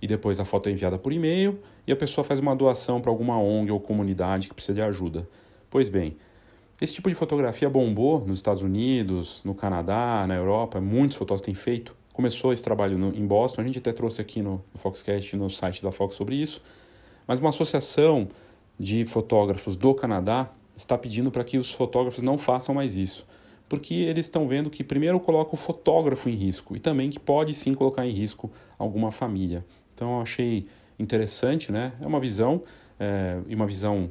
[0.00, 3.10] E depois a foto é enviada por e-mail e a pessoa faz uma doação para
[3.10, 5.28] alguma ONG ou comunidade que precisa de ajuda.
[5.68, 6.16] Pois bem,
[6.80, 11.54] esse tipo de fotografia bombou nos Estados Unidos, no Canadá, na Europa, muitos fotógrafos têm
[11.54, 11.94] feito.
[12.12, 15.50] Começou esse trabalho no, em Boston, a gente até trouxe aqui no, no Foxcast, no
[15.50, 16.62] site da Fox sobre isso,
[17.26, 18.28] mas uma associação
[18.78, 23.26] de fotógrafos do Canadá está pedindo para que os fotógrafos não façam mais isso.
[23.68, 27.52] Porque eles estão vendo que primeiro coloca o fotógrafo em risco e também que pode
[27.52, 29.64] sim colocar em risco alguma família.
[29.94, 30.66] Então eu achei
[30.98, 31.92] interessante, né?
[32.00, 32.62] É uma visão
[32.98, 34.10] é, uma visão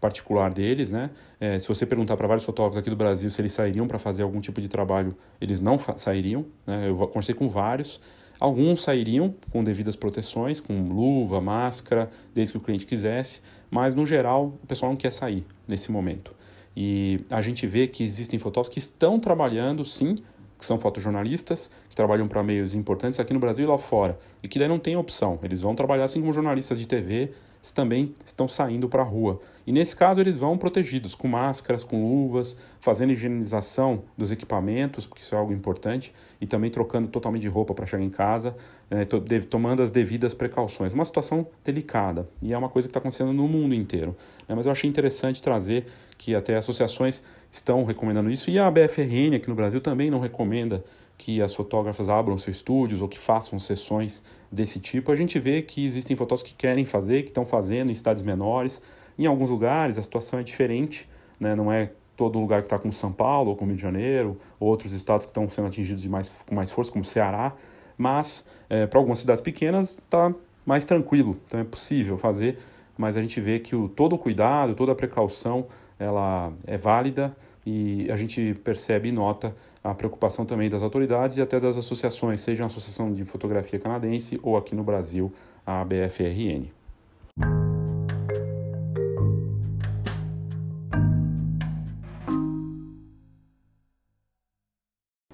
[0.00, 1.10] particular deles, né?
[1.38, 4.22] É, se você perguntar para vários fotógrafos aqui do Brasil se eles sairiam para fazer
[4.22, 6.44] algum tipo de trabalho, eles não sairiam.
[6.66, 6.88] Né?
[6.88, 8.00] Eu conversei com vários.
[8.38, 14.04] Alguns sairiam com devidas proteções, com luva, máscara, desde que o cliente quisesse, mas no
[14.04, 16.34] geral o pessoal não quer sair nesse momento.
[16.76, 20.14] E a gente vê que existem fotógrafos que estão trabalhando, sim,
[20.58, 24.48] que são fotojornalistas, que trabalham para meios importantes aqui no Brasil e lá fora, e
[24.48, 25.38] que daí não tem opção.
[25.42, 27.32] Eles vão trabalhar assim como jornalistas de TV,
[27.72, 29.40] também estão saindo para a rua.
[29.66, 35.22] E nesse caso eles vão protegidos, com máscaras, com luvas, fazendo higienização dos equipamentos, porque
[35.22, 38.56] isso é algo importante, e também trocando totalmente de roupa para chegar em casa,
[38.88, 39.04] né,
[39.50, 40.92] tomando as devidas precauções.
[40.92, 44.16] Uma situação delicada, e é uma coisa que está acontecendo no mundo inteiro.
[44.48, 49.34] Né, mas eu achei interessante trazer que até associações estão recomendando isso, e a BFRN
[49.34, 50.84] aqui no Brasil também não recomenda
[51.18, 55.62] que as fotógrafas abram seus estúdios ou que façam sessões desse tipo, a gente vê
[55.62, 58.82] que existem fotógrafos que querem fazer, que estão fazendo em estados menores.
[59.18, 61.08] Em alguns lugares a situação é diferente,
[61.40, 61.54] né?
[61.54, 64.68] não é todo lugar que está como São Paulo ou como Rio de Janeiro, ou
[64.68, 67.54] outros estados que estão sendo atingidos de mais, com mais força, como Ceará,
[67.96, 72.58] mas é, para algumas cidades pequenas está mais tranquilo, então é possível fazer,
[72.96, 75.66] mas a gente vê que o, todo o cuidado, toda a precaução,
[75.98, 79.52] ela é válida e a gente percebe e nota
[79.82, 84.38] a preocupação também das autoridades e até das associações, seja a Associação de Fotografia Canadense
[84.42, 85.32] ou aqui no Brasil,
[85.66, 86.70] a BFRN.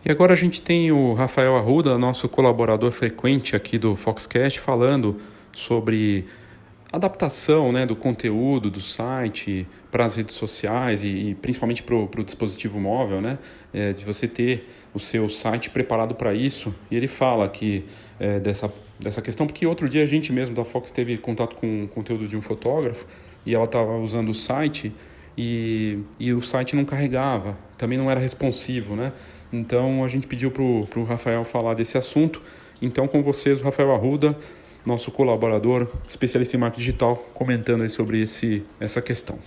[0.04, 5.20] E agora a gente tem o Rafael Arruda, nosso colaborador frequente aqui do Foxcast, falando
[5.52, 6.26] sobre
[6.92, 12.24] adaptação né, do conteúdo do site para as redes sociais e, e principalmente para o
[12.24, 13.38] dispositivo móvel, né,
[13.74, 16.74] é, de você ter o seu site preparado para isso.
[16.90, 17.84] E ele fala que
[18.18, 21.84] é, dessa, dessa questão, porque outro dia a gente mesmo da Fox teve contato com
[21.84, 23.06] o conteúdo de um fotógrafo
[23.44, 24.90] e ela estava usando o site
[25.36, 29.12] e, e o site não carregava, também não era responsivo, né?
[29.52, 32.40] Então a gente pediu para o Rafael falar desse assunto.
[32.80, 34.36] Então com vocês, o Rafael Arruda,
[34.84, 39.38] nosso colaborador, especialista em marketing digital, comentando aí sobre esse, essa questão.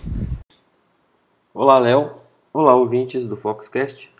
[1.52, 2.12] Olá, Léo.
[2.52, 4.10] Olá, ouvintes do Foxcast.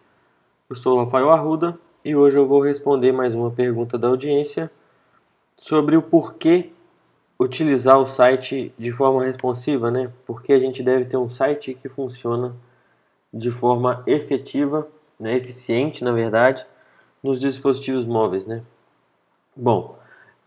[0.69, 4.71] Eu sou Rafael Arruda e hoje eu vou responder mais uma pergunta da audiência
[5.59, 6.71] sobre o porquê
[7.39, 10.11] utilizar o site de forma responsiva, né?
[10.27, 12.55] Porque a gente deve ter um site que funciona
[13.33, 14.89] de forma efetiva,
[15.21, 15.35] né?
[15.37, 16.65] eficiente, na verdade,
[17.23, 18.63] nos dispositivos móveis, né?
[19.55, 19.99] Bom,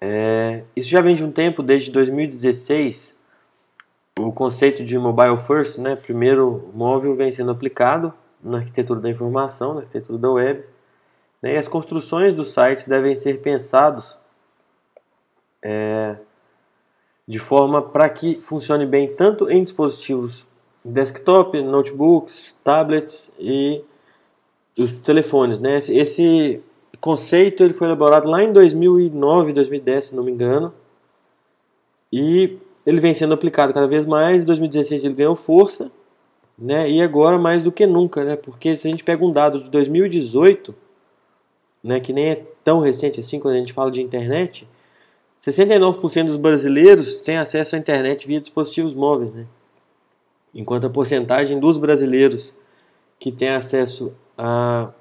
[0.02, 3.16] é, isso já vem de um tempo, desde 2016,
[4.20, 9.74] o conceito de mobile first, né, primeiro móvel, vem sendo aplicado na arquitetura da informação,
[9.74, 10.64] na arquitetura da web.
[11.42, 14.18] Né, e as construções dos sites devem ser pensados
[15.62, 16.16] é,
[17.28, 20.46] de forma para que funcione bem tanto em dispositivos
[20.84, 23.84] desktop, notebooks, tablets e
[24.78, 25.60] os telefones.
[25.60, 25.78] Né?
[25.78, 26.64] Esse,
[26.98, 30.74] conceito ele foi elaborado lá em 2009, 2010, se não me engano.
[32.12, 34.42] E ele vem sendo aplicado cada vez mais.
[34.42, 35.92] Em 2016 ele ganhou força,
[36.58, 36.90] né?
[36.90, 38.36] E agora mais do que nunca, né?
[38.36, 40.76] Porque se a gente pega um dado de 2018,
[41.84, 44.68] né, que nem é tão recente assim quando a gente fala de internet,
[45.42, 49.46] 69% dos brasileiros têm acesso à internet via dispositivos móveis, né?
[50.54, 52.54] Enquanto a porcentagem dos brasileiros
[53.20, 54.92] que têm acesso a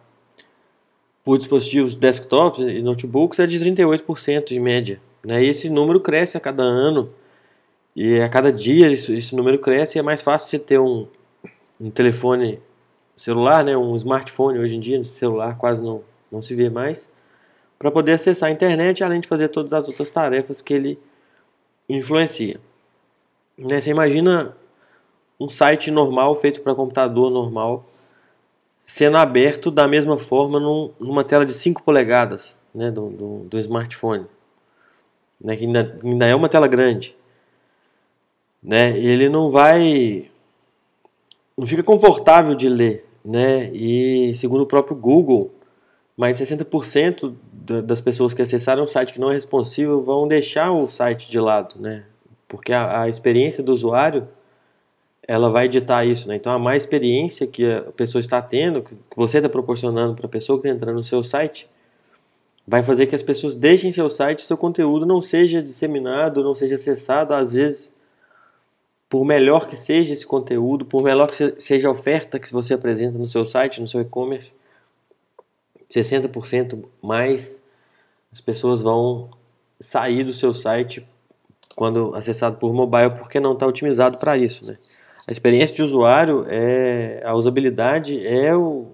[1.29, 4.99] por dispositivos desktops e notebooks é de 38% em média.
[5.23, 5.45] Né?
[5.45, 7.13] E esse número cresce a cada ano
[7.95, 11.07] e a cada dia esse, esse número cresce e é mais fácil você ter um,
[11.79, 12.59] um telefone
[13.15, 13.77] celular, né?
[13.77, 17.11] um smartphone hoje em dia, celular quase não, não se vê mais,
[17.79, 20.99] para poder acessar a internet além de fazer todas as outras tarefas que ele
[21.87, 22.59] influencia.
[23.59, 23.83] Né?
[23.83, 24.57] Você imagina
[25.39, 27.85] um site normal feito para computador normal
[28.89, 33.59] sendo aberto da mesma forma num, numa tela de 5 polegadas né, do, do, do
[33.59, 34.25] smartphone,
[35.39, 37.15] né, que ainda, ainda é uma tela grande.
[38.63, 40.31] Né, ele não vai.
[41.57, 43.05] não fica confortável de ler.
[43.23, 45.53] Né, e segundo o próprio Google,
[46.17, 47.35] mais 60%
[47.85, 51.39] das pessoas que acessaram um site que não é responsivo vão deixar o site de
[51.39, 52.07] lado, né?
[52.49, 54.27] Porque a, a experiência do usuário
[55.29, 56.37] ela vai editar isso, né?
[56.37, 60.29] Então a mais experiência que a pessoa está tendo, que você está proporcionando para a
[60.29, 61.69] pessoa que está entrando no seu site,
[62.67, 66.77] vai fazer que as pessoas deixem seu site, seu conteúdo não seja disseminado, não seja
[66.77, 67.95] acessado, às vezes,
[69.07, 73.19] por melhor que seja esse conteúdo, por melhor que seja a oferta que você apresenta
[73.19, 74.55] no seu site, no seu e-commerce,
[75.91, 77.63] 60% mais
[78.33, 79.29] as pessoas vão
[79.79, 81.07] sair do seu site
[81.77, 84.77] quando acessado por mobile porque não está otimizado para isso, né?
[85.27, 88.87] A experiência de usuário, é, a usabilidade é o,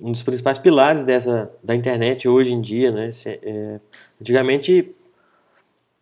[0.00, 2.90] um dos principais pilares dessa, da internet hoje em dia.
[2.90, 3.10] Né?
[3.26, 3.80] É,
[4.20, 4.94] antigamente,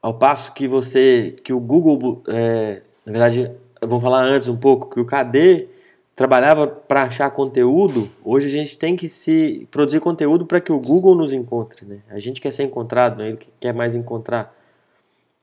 [0.03, 4.91] ao passo que você que o Google, é, na verdade, vamos falar antes um pouco,
[4.91, 5.69] que o KD
[6.15, 10.79] trabalhava para achar conteúdo, hoje a gente tem que se produzir conteúdo para que o
[10.79, 11.87] Google nos encontre.
[11.87, 12.01] Né?
[12.11, 13.31] A gente quer ser encontrado, né?
[13.31, 14.55] ele quer mais encontrar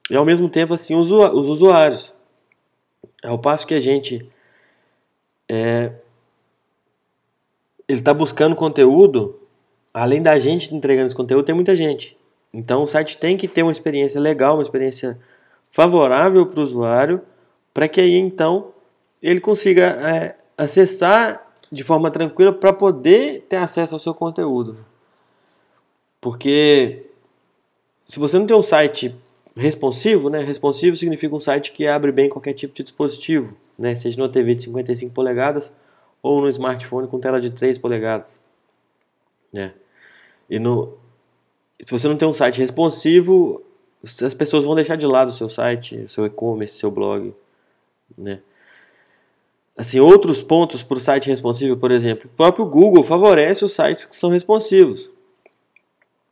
[0.10, 2.14] e ao mesmo tempo assim os, os usuários.
[3.24, 4.30] Ao passo que a gente
[5.50, 5.92] é,
[7.88, 9.40] ele está buscando conteúdo,
[9.94, 12.18] além da gente entregando esse conteúdo, tem muita gente.
[12.54, 15.18] Então o site tem que ter uma experiência legal, uma experiência
[15.70, 17.22] favorável para o usuário,
[17.74, 18.74] para que aí então
[19.22, 24.78] ele consiga é, acessar de forma tranquila para poder ter acesso ao seu conteúdo.
[26.20, 27.06] Porque
[28.06, 29.16] se você não tem um site
[29.58, 30.40] responsivo, né?
[30.40, 33.96] Responsivo significa um site que abre bem qualquer tipo de dispositivo, né?
[33.96, 35.74] Seja numa TV de 55 polegadas
[36.22, 38.40] ou no smartphone com tela de 3 polegadas,
[39.52, 39.74] né?
[40.50, 40.98] E no
[41.82, 43.62] se você não tem um site responsivo,
[44.04, 47.34] as pessoas vão deixar de lado o seu site, o seu e-commerce, seu blog,
[48.18, 48.42] né?
[49.78, 54.06] Assim, outros pontos para o site responsivo, por exemplo, o próprio Google favorece os sites
[54.06, 55.12] que são responsivos.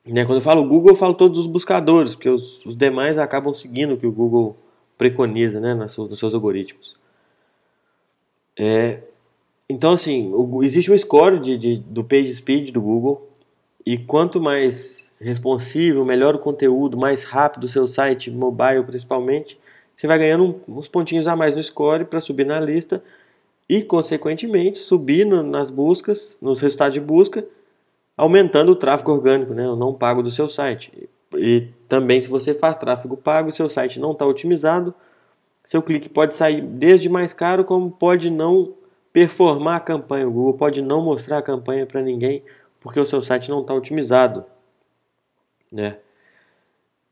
[0.06, 0.24] Né?
[0.26, 3.94] Quando eu falo Google, eu falo todos os buscadores, porque os, os demais acabam seguindo
[3.94, 4.56] o que o Google
[4.98, 6.96] preconiza né, nos seus algoritmos.
[8.58, 9.00] É,
[9.68, 13.30] então, assim, o, existe um score de, de, do page speed do Google,
[13.86, 19.58] e quanto mais responsivo, melhor o conteúdo, mais rápido o seu site, mobile principalmente,
[19.96, 23.02] você vai ganhando uns pontinhos a mais no score para subir na lista
[23.68, 27.46] e, consequentemente, subir no, nas buscas, nos resultados de busca,
[28.18, 31.10] aumentando o tráfego orgânico, né, o não pago do seu site.
[31.34, 34.94] E também, se você faz tráfego pago, seu site não está otimizado,
[35.64, 38.74] seu clique pode sair desde mais caro, como pode não
[39.12, 40.28] performar a campanha.
[40.28, 42.44] O Google pode não mostrar a campanha para ninguém,
[42.80, 44.46] porque o seu site não está otimizado.
[45.72, 45.98] Né?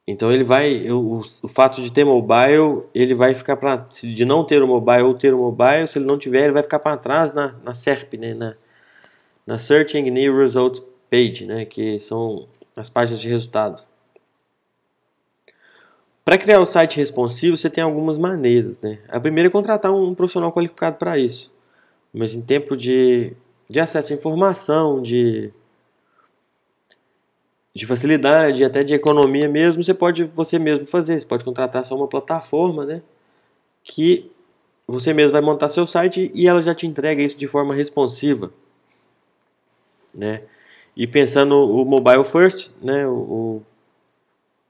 [0.07, 4.43] Então ele vai, o, o fato de ter mobile, ele vai ficar para de não
[4.43, 6.97] ter o mobile ou ter o mobile, se ele não tiver, ele vai ficar para
[6.97, 8.53] trás na, na SERP, né, na,
[9.47, 10.83] na Search Engine Results
[11.13, 13.83] Page, né, que são as páginas de resultado.
[16.25, 18.97] Para criar o site responsivo, você tem algumas maneiras, né?
[19.09, 21.51] A primeira é contratar um profissional qualificado para isso.
[22.11, 23.33] Mas em tempo de,
[23.69, 25.53] de acesso à informação, de
[27.75, 31.19] de facilidade, até de economia mesmo, você pode você mesmo fazer.
[31.19, 33.03] Você pode contratar só uma plataforma, né?
[33.83, 34.31] Que
[34.87, 38.51] você mesmo vai montar seu site e ela já te entrega isso de forma responsiva,
[40.15, 40.41] né?
[40.95, 43.07] E pensando o mobile first, né?
[43.07, 43.61] O,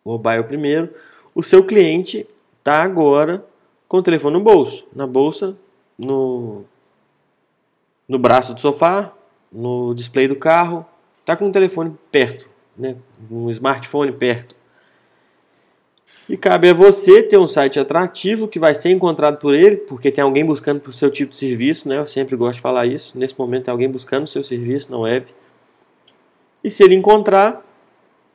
[0.04, 0.94] o mobile primeiro,
[1.36, 2.26] o seu cliente
[2.64, 3.46] tá agora
[3.88, 5.58] com o telefone no bolso, na bolsa,
[5.98, 6.64] no
[8.08, 9.14] no braço do sofá,
[9.52, 10.86] no display do carro,
[11.26, 12.96] tá com o telefone perto né,
[13.30, 14.56] um smartphone perto.
[16.28, 20.10] E cabe a você ter um site atrativo que vai ser encontrado por ele, porque
[20.10, 21.98] tem alguém buscando por seu tipo de serviço, né?
[21.98, 23.18] Eu sempre gosto de falar isso.
[23.18, 25.28] Nesse momento tem alguém buscando o seu serviço na web.
[26.64, 27.64] E se ele encontrar,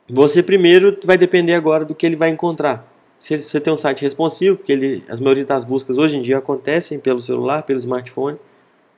[0.07, 2.87] você primeiro vai depender agora do que ele vai encontrar.
[3.17, 6.37] Se você tem um site responsivo, porque ele, as maioria das buscas hoje em dia
[6.37, 8.37] acontecem pelo celular, pelo smartphone,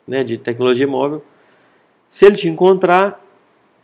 [0.08, 1.24] né, de tecnologia móvel.
[2.08, 3.24] Se ele te encontrar,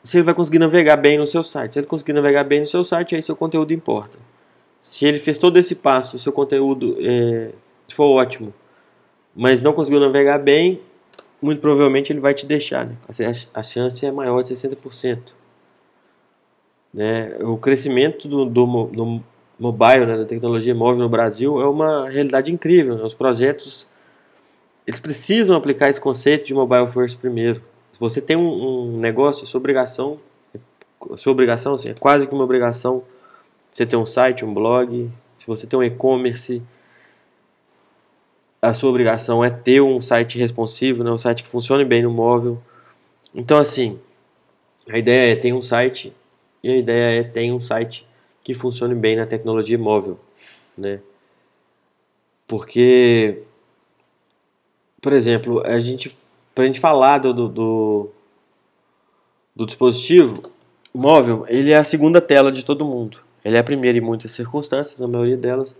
[0.03, 1.73] se ele vai conseguir navegar bem no seu site.
[1.73, 4.19] Se ele conseguir navegar bem no seu site, aí seu conteúdo importa.
[4.79, 7.51] Se ele fez todo esse passo, seu conteúdo é,
[7.89, 8.53] for ótimo,
[9.35, 10.81] mas não conseguiu navegar bem,
[11.41, 12.85] muito provavelmente ele vai te deixar.
[12.85, 12.95] Né?
[13.53, 15.19] A, chance é maior de 60%.
[16.93, 17.37] Né?
[17.41, 19.23] O crescimento do, do, do
[19.59, 22.95] mobile, né, da tecnologia móvel no Brasil, é uma realidade incrível.
[22.95, 23.03] Né?
[23.03, 23.87] Os projetos
[24.87, 27.61] eles precisam aplicar esse conceito de mobile first primeiro.
[27.91, 30.17] Se você tem um, um negócio, sua obrigação,
[31.17, 33.03] sua obrigação, assim, é quase que uma obrigação
[33.69, 36.63] você ter um site, um blog, se você tem um e-commerce,
[38.61, 42.11] a sua obrigação é ter um site responsivo, né, um site que funcione bem no
[42.11, 42.61] móvel.
[43.33, 43.99] Então, assim,
[44.89, 46.13] a ideia é ter um site
[46.63, 48.07] e a ideia é ter um site
[48.43, 50.19] que funcione bem na tecnologia móvel,
[50.77, 51.01] né?
[52.47, 53.43] Porque,
[55.01, 56.15] por exemplo, a gente
[56.57, 58.09] para a gente falar do, do,
[59.55, 60.41] do, dispositivo
[60.91, 63.19] móvel, ele é a segunda tela de todo mundo.
[63.45, 65.75] Ele é a primeira em muitas circunstâncias, na maioria delas,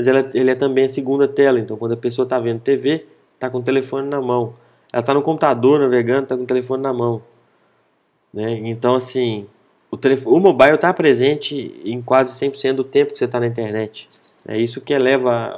[0.00, 1.60] mas ele é, ele é também a segunda tela.
[1.60, 4.54] Então, quando a pessoa está vendo TV, está com o telefone na mão.
[4.90, 7.22] Ela está no computador navegando, está com o telefone na mão.
[8.32, 8.52] Né?
[8.64, 9.46] Então, assim,
[9.90, 13.46] o, telefone, o mobile está presente em quase 100% do tempo que você está na
[13.46, 14.08] internet.
[14.48, 15.54] É isso que eleva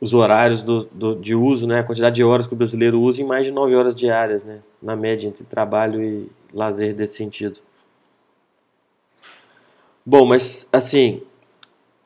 [0.00, 3.22] os horários do, do, de uso, né, a quantidade de horas que o brasileiro usa
[3.22, 7.60] em mais de 9 horas diárias, né, na média entre trabalho e lazer desse sentido.
[10.04, 11.22] Bom, mas assim,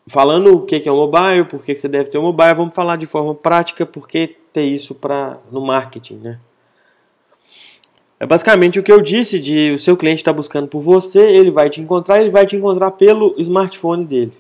[0.09, 2.97] falando o que é o mobile, por que você deve ter o mobile, vamos falar
[2.97, 6.41] de forma prática por que ter isso pra, no marketing, né?
[8.21, 11.53] É basicamente o que eu disse de o seu cliente está buscando por você, ele
[11.53, 14.33] vai te encontrar, ele vai te encontrar pelo smartphone dele.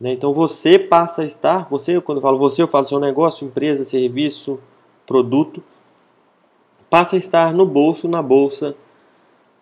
[0.00, 0.12] Né?
[0.12, 3.84] Então você passa a estar, você, quando eu falo você, eu falo seu negócio, empresa,
[3.84, 4.58] serviço,
[5.06, 5.62] produto,
[6.90, 8.74] passa a estar no bolso, na bolsa,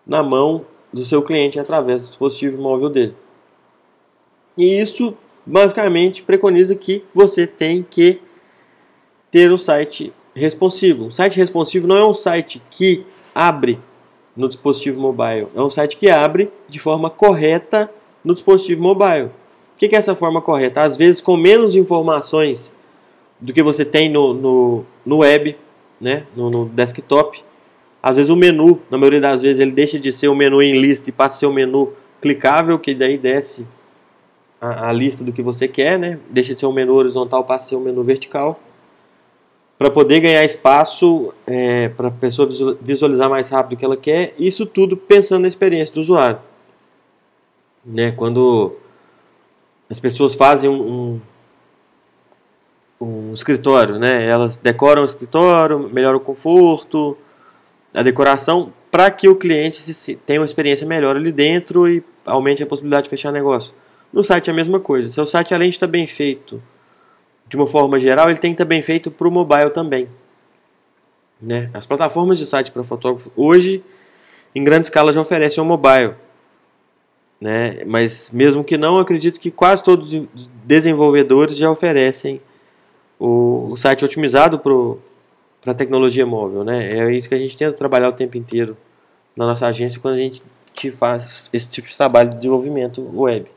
[0.07, 3.14] na mão do seu cliente através do dispositivo móvel dele.
[4.57, 5.14] E isso
[5.47, 8.20] basicamente preconiza que você tem que
[9.30, 11.05] ter um site responsivo.
[11.05, 13.78] Um site responsivo não é um site que abre
[14.36, 17.90] no dispositivo mobile, é um site que abre de forma correta
[18.24, 19.26] no dispositivo mobile.
[19.26, 20.82] O que é essa forma correta?
[20.82, 22.72] Às vezes com menos informações
[23.40, 25.57] do que você tem no, no, no web,
[26.01, 26.26] né?
[26.34, 27.42] no, no desktop.
[28.03, 30.78] Às vezes o menu, na maioria das vezes, ele deixa de ser o menu em
[30.78, 33.66] lista e passa a ser o menu clicável, que daí desce
[34.65, 36.19] a, a, lista do que você quer, né?
[36.31, 38.59] Deixa de ser um menu horizontal, passa a ser um menu vertical.
[39.77, 42.49] Para poder ganhar espaço, é, para a pessoa
[42.81, 46.39] visualizar mais rápido o que ela quer, isso tudo pensando na experiência do usuário.
[47.85, 48.12] Né?
[48.12, 48.77] Quando
[49.91, 51.21] as pessoas fazem um,
[53.01, 54.27] um, um escritório, né?
[54.27, 57.19] Elas decoram o escritório, melhoram o conforto,
[57.93, 62.62] a decoração, para que o cliente se, tenha uma experiência melhor ali dentro e aumente
[62.62, 63.75] a possibilidade de fechar negócio.
[64.15, 65.09] No site é a mesma coisa.
[65.09, 66.62] Seu site, além de estar bem feito
[67.49, 70.09] de uma forma geral, ele tem que estar bem feito para o mobile também.
[71.43, 71.69] Né?
[71.75, 73.83] As plataformas de site para fotógrafo hoje,
[74.55, 76.15] em grande escala, já oferecem o mobile.
[77.41, 77.83] Né?
[77.85, 82.41] Mas mesmo que não, acredito que quase todos os desenvolvedores já oferecem
[83.19, 86.62] o, o site otimizado para a tecnologia móvel.
[86.62, 86.89] Né?
[86.91, 88.77] É isso que a gente tenta trabalhar o tempo inteiro
[89.37, 90.41] na nossa agência quando a gente
[90.93, 93.54] faz esse tipo de trabalho de desenvolvimento web.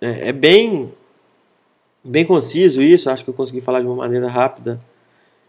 [0.00, 0.92] É, é bem,
[2.02, 4.80] bem conciso isso, acho que eu consegui falar de uma maneira rápida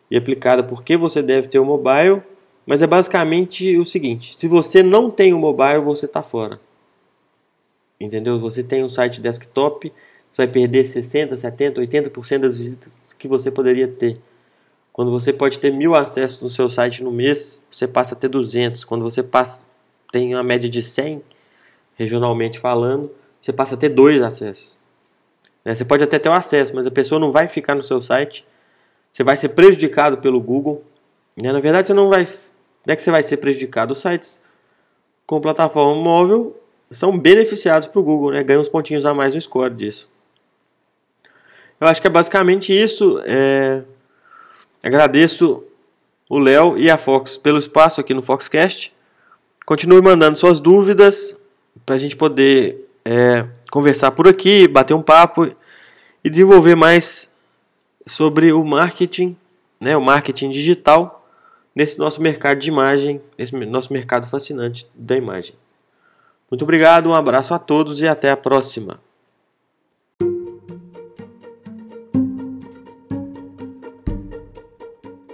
[0.09, 2.21] e aplicada porque você deve ter o mobile,
[2.65, 6.59] mas é basicamente o seguinte: se você não tem o mobile, você está fora.
[7.99, 8.39] Entendeu?
[8.39, 9.93] Você tem um site desktop,
[10.31, 14.19] você vai perder 60, 70, 80% das visitas que você poderia ter.
[14.91, 18.27] Quando você pode ter mil acessos no seu site no mês, você passa a ter
[18.27, 18.83] 200.
[18.83, 19.63] Quando você passa,
[20.11, 21.21] tem uma média de 100,
[21.95, 23.09] regionalmente falando,
[23.41, 24.79] você passa a ter dois acessos.
[25.65, 25.73] Né?
[25.73, 27.99] Você pode até ter o um acesso, mas a pessoa não vai ficar no seu
[27.99, 28.45] site.
[29.11, 30.83] Você vai ser prejudicado pelo Google.
[31.41, 31.51] Né?
[31.51, 32.23] Na verdade, você não vai.
[32.23, 33.93] Não é que você vai ser prejudicado.
[33.93, 34.39] Os sites
[35.25, 36.55] com plataforma móvel
[36.91, 38.43] são beneficiados para o Google, né?
[38.43, 40.09] ganham uns pontinhos a mais no score disso.
[41.79, 43.19] Eu acho que é basicamente isso.
[43.25, 43.81] É...
[44.83, 45.63] Agradeço
[46.29, 48.93] o Léo e a Fox pelo espaço aqui no Foxcast.
[49.65, 51.35] Continue mandando suas dúvidas
[51.85, 55.45] para a gente poder é, conversar por aqui, bater um papo
[56.23, 57.31] e desenvolver mais
[58.05, 59.35] sobre o marketing,
[59.79, 61.25] né, o marketing digital
[61.75, 65.55] nesse nosso mercado de imagem, nesse nosso mercado fascinante da imagem.
[66.49, 68.99] Muito obrigado, um abraço a todos e até a próxima.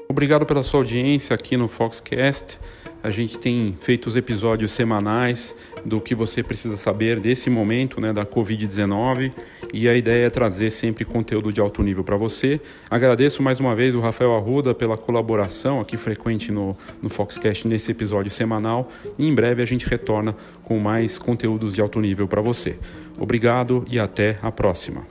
[0.07, 2.59] Obrigado pela sua audiência aqui no Foxcast.
[3.07, 5.55] A gente tem feito os episódios semanais
[5.85, 9.31] do que você precisa saber desse momento né, da Covid-19
[9.73, 12.59] e a ideia é trazer sempre conteúdo de alto nível para você.
[12.89, 17.91] Agradeço mais uma vez o Rafael Arruda pela colaboração aqui frequente no, no Foxcast nesse
[17.91, 22.41] episódio semanal e em breve a gente retorna com mais conteúdos de alto nível para
[22.41, 22.77] você.
[23.17, 25.07] Obrigado e até a próxima.